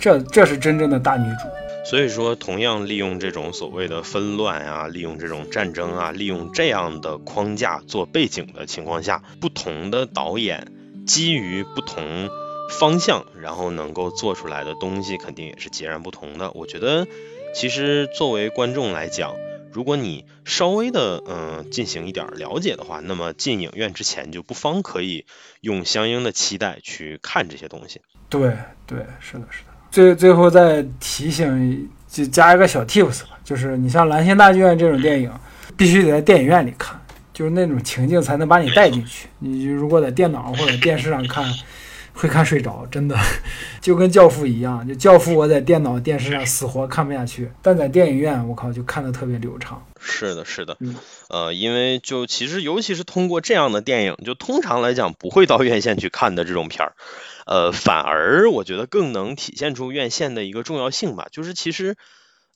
[0.00, 1.69] 这这是真正的大女主。
[1.90, 10.70] 所以说，同样利用这种所谓的纷乱啊，利用这种战争啊，利用这样的框架做背景的情况下，不同的导演
[11.04, 12.30] 基于不同
[12.78, 16.52] 方向，然后能够做出来的东西，肯定也是截然不同的。
[16.52, 17.08] 我觉得，
[17.56, 19.34] 其实作为观众来讲，
[19.72, 25.26] 如果你稍微的嗯进行一点了解的话，那么进影院之前就不妨可以
[25.60, 28.00] 用相应的期待去看这些东西。
[28.28, 28.56] 对
[28.86, 29.69] 对，是的，是的。
[29.90, 35.30] 最最后再提醒，就加一个小 tips 吧，就是你像蓝星大剧院这种电影，
[35.76, 36.98] 必须得在电影院里看，
[37.32, 39.28] 就是那种情境才能把你带进去。
[39.38, 41.44] 你如果在电脑或者电视上看，
[42.20, 43.16] 会看睡着，真的，
[43.80, 44.86] 就跟教父一样。
[44.86, 49.82] 就教父我在电脑、电视上死活看不下去，但在电影院，我靠，就看的特别流畅。
[49.98, 50.76] 是的，是的，
[51.30, 56.92] 呃，因为就其实尤其是通过这样的电影，就通常来讲不会到院线去看的这种片儿。
[57.46, 61.28] 呃，反而我觉得更能体现出院线的一个重要性吧。
[61.32, 61.96] 就是其实，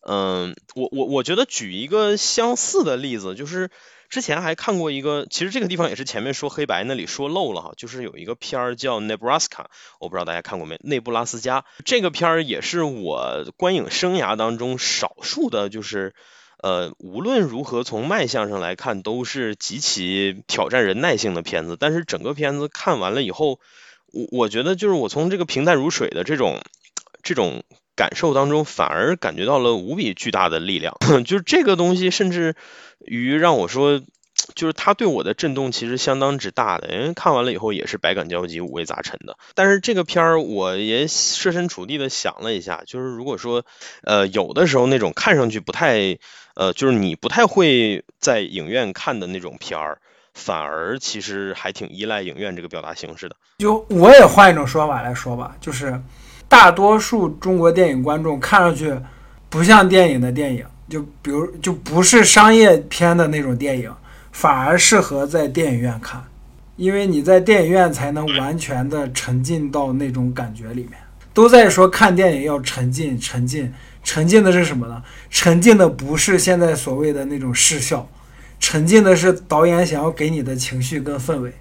[0.07, 3.71] 嗯，我我我觉得举一个相似的例子，就是
[4.15, 9.49] 之前还看过一个，其实这个地方也是前面说黑白那里说漏了哈，就是有一个片儿叫《Nebraska》，
[9.99, 10.79] 我不知道大家看过没？
[10.85, 16.15] 内布拉斯加这个片儿也是我观影生涯当中少数的，就是
[16.63, 23.59] 呃，无论如何从卖相上来看都是极其挑战人耐性的片子，但是整个片子看完了以后。
[24.13, 26.61] 我我觉得就是我从这个平淡如水的这种
[27.25, 27.65] 这种
[27.97, 30.97] 感受当中，反而感觉到了无比巨大的力量。
[31.27, 32.55] 就是这个东西，甚至
[33.07, 34.01] 于让我说，
[34.55, 36.89] 就是它对我的震动其实相当之大的。
[36.95, 39.37] 因为看完了以后也是百感交集、五味杂陈的。
[39.55, 43.65] 但是这个片儿我也设身处地的想了一下，就是如果说
[44.03, 46.19] 呃有的时候那种看上去不太
[46.55, 49.99] 呃就是你不太会在影院看的那种片儿。
[50.35, 53.37] 反而其实还挺依赖影院这个表达形式的。
[53.59, 55.97] 就我也换一种说法来说吧，就是
[56.49, 58.99] 大多数中国电影观众看上去
[59.49, 63.93] 不像电影的电影，就比如就不是商业片的那种电影，
[64.33, 66.23] 反而适合在电影院看，
[66.77, 70.93] 因为你在电影院才能完全的沉浸到那种感觉里面。
[71.33, 73.73] 都在说看电影要沉浸，沉浸，
[74.05, 75.03] 沉浸的是什么呢？
[75.31, 78.09] 沉浸的不是现在所谓的那种视效。
[78.61, 81.53] 沉浸的是导演想要给你的情绪跟氛围，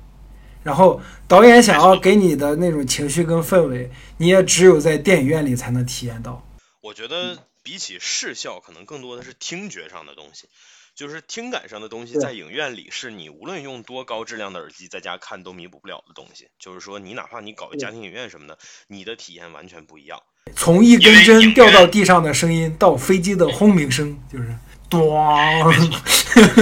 [0.62, 6.46] 然后导演想要给你的那种情绪跟氛围，你也只有在电影院里才能体验到。
[6.82, 10.50] 我觉得比起视效，可能更多的是听觉上的东西，
[10.96, 16.50] 就是听感上的东西，在影院里是你无论用多高质量的耳机在家看都弥补不了的东西。
[16.60, 18.58] 就是说，你哪怕你搞家庭影院什么的，
[18.88, 20.22] 你的体验完全不一样。
[20.56, 24.54] 从一根针掉到地上的声音，到飞机的轰鸣声，就是。
[24.94, 25.74] 咣，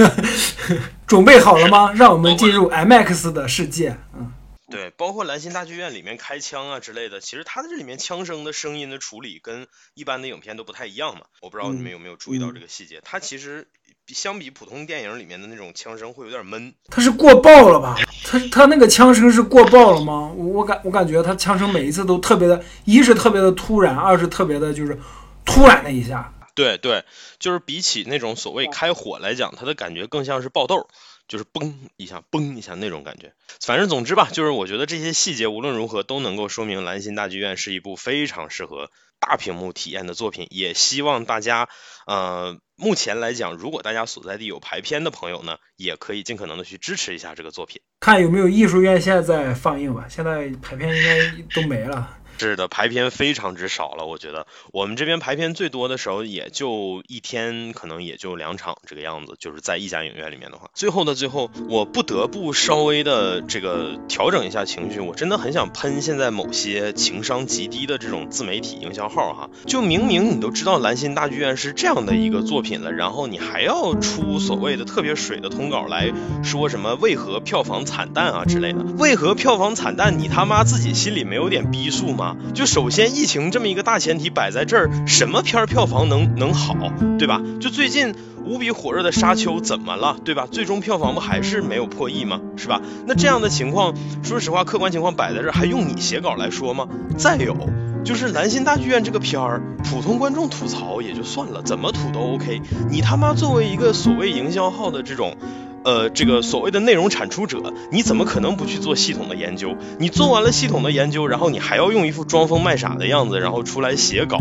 [1.06, 1.92] 准备好了吗？
[1.92, 3.94] 让我们进入 MX 的世界。
[4.14, 4.32] 嗯，
[4.72, 11.26] 对，包括兰心大剧院里面开枪啊之类的，其实它的这里面枪声的声音的处理跟一般的影片都不太一样嘛。
[11.42, 13.68] 我不知道你们有没有注意到这个细节，它其实
[14.08, 16.74] 相比普通电影里面的那种枪声会有点闷。
[16.88, 17.96] 它是过爆了吧？
[18.24, 20.32] 它它那个枪声是过爆了吗？
[20.34, 24.98] 我我感我感觉它枪声每一次都特别的，一是特别的突然，二是特别的就是
[25.44, 26.32] 突然的一下。
[26.54, 27.04] 对对，
[27.38, 30.86] 就是比起那种所谓开火来讲，它的感觉更像是爆豆，
[31.32, 33.32] 就是嘣一下，嘣一下那种感觉。
[33.62, 41.70] 反正总之吧，就是我觉得这些细节无论如何都能够说明蓝心大剧院是一部非常适合大屏幕体验的作品，也希望大家
[42.06, 42.58] 呃。
[42.74, 50.06] 目前来讲，如果大家所在地有排片的朋友呢，也可以尽可能的去支持一下这个作品，看有没有艺术院线在放映吧。
[50.08, 52.18] 现在排片应该都没了。
[52.38, 54.04] 是的，排片非常之少了。
[54.04, 59.36] 我觉得我们这边排片最多的时候，也就一天，可能也就两场这个样子。
[59.38, 64.98] 就是在一家影院里面的话，最后的最后，我不得不稍微的这个调整一下情绪。
[64.98, 78.82] 我真的很想喷现在某些情商极低的这种自媒体营销号哈，就明明你都知道蓝心大剧院是这样的一个作品了，然后你还要出所谓的特别水的通稿来说什么为何票房惨淡啊之类的？
[78.98, 80.18] 为何票房惨淡？
[80.18, 82.21] 你他妈自己心里没有点逼数吗？
[82.22, 86.74] 啊就首先疫情这么一个大前提摆在这儿，什么片儿票房能能好，
[87.18, 87.42] 对吧？
[87.60, 90.46] 就最近无比火热的《沙丘》怎么了，对吧？
[90.50, 92.40] 最终票房不还是没有破亿吗？
[92.56, 92.80] 是吧？
[93.06, 96.88] 那这样的情况，说实话，客观情况摆在这儿，还用你写稿来说吗？
[97.16, 97.56] 再有
[98.04, 102.60] 就是《兰心大剧院》这个片儿，普通观众吐槽也就算了，怎么吐都 OK。
[102.90, 105.36] 你他妈作为一个所谓营销号的这种。
[105.84, 109.76] 呃，这个所谓的内容产出者，你怎么可能不去做系统的研究？
[109.98, 114.40] 你做完了系统的研究，然后你还要用一副装疯卖傻的样子，然后出来写稿。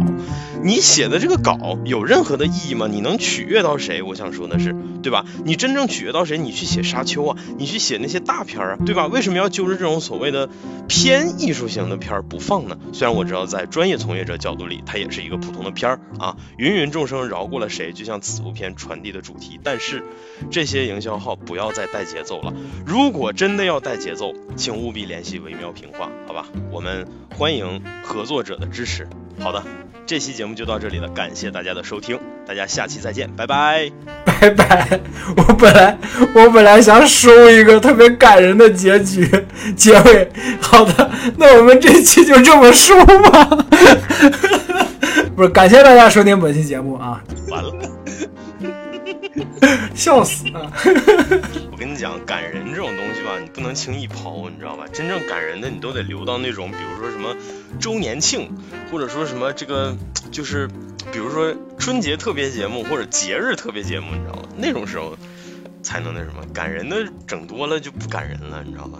[0.64, 2.88] 你写的这个稿有任何的意义吗？
[2.88, 4.04] 你能取悦到谁？
[4.04, 5.26] 我想说的是，对吧？
[5.44, 6.38] 你真正取悦到谁？
[6.38, 9.08] 你去写沙丘啊，你去写那些大片啊，对吧？
[9.08, 10.48] 为什么要揪着这种所谓的
[10.88, 12.78] 偏艺术型的片儿不放呢？
[12.94, 17.92] 虽然我知道在专业从业者角度里，它也是一个普通的片儿啊，芸芸众生饶过了谁？
[17.94, 19.60] 就像此部片传递的主题。
[19.64, 20.04] 但是
[20.52, 21.31] 这些营销号。
[21.36, 22.54] 不要再带节奏了。
[22.86, 26.46] 如果真的要带节奏，请务必联系微妙平话，好吧？
[26.72, 29.08] 我们欢迎合作者的支持。
[29.40, 29.64] 好的，
[30.06, 33.92] 这期节目就到这里了，感谢大家的收听，大家下期再见，拜拜，
[34.24, 35.00] 拜拜。
[35.38, 35.98] 我本来
[36.36, 39.30] 我本来想收一个特别感人的结局
[39.76, 40.30] 结尾，
[40.62, 43.66] 好的，那我们这期就这么收吧。
[45.36, 47.24] 不是，感谢大家收听本期节目啊。
[47.50, 48.01] 完了。
[49.96, 50.72] 笑死啊！
[51.72, 54.86] 我跟你讲，感人这种东西吧，你不能轻易抛，你知道吧？
[54.92, 57.36] 真正感人的，你都得留到那种，比如说什么
[57.80, 58.50] 周年庆，
[58.92, 59.96] 或者说什么这个，
[60.32, 60.68] 就是
[61.12, 64.50] 比如说春节特别节目或者节日特别节目，你知道吗？
[64.58, 65.18] 那种时候
[65.82, 69.00] 才能那什么，感人的整多了就不感人了，你知道吧？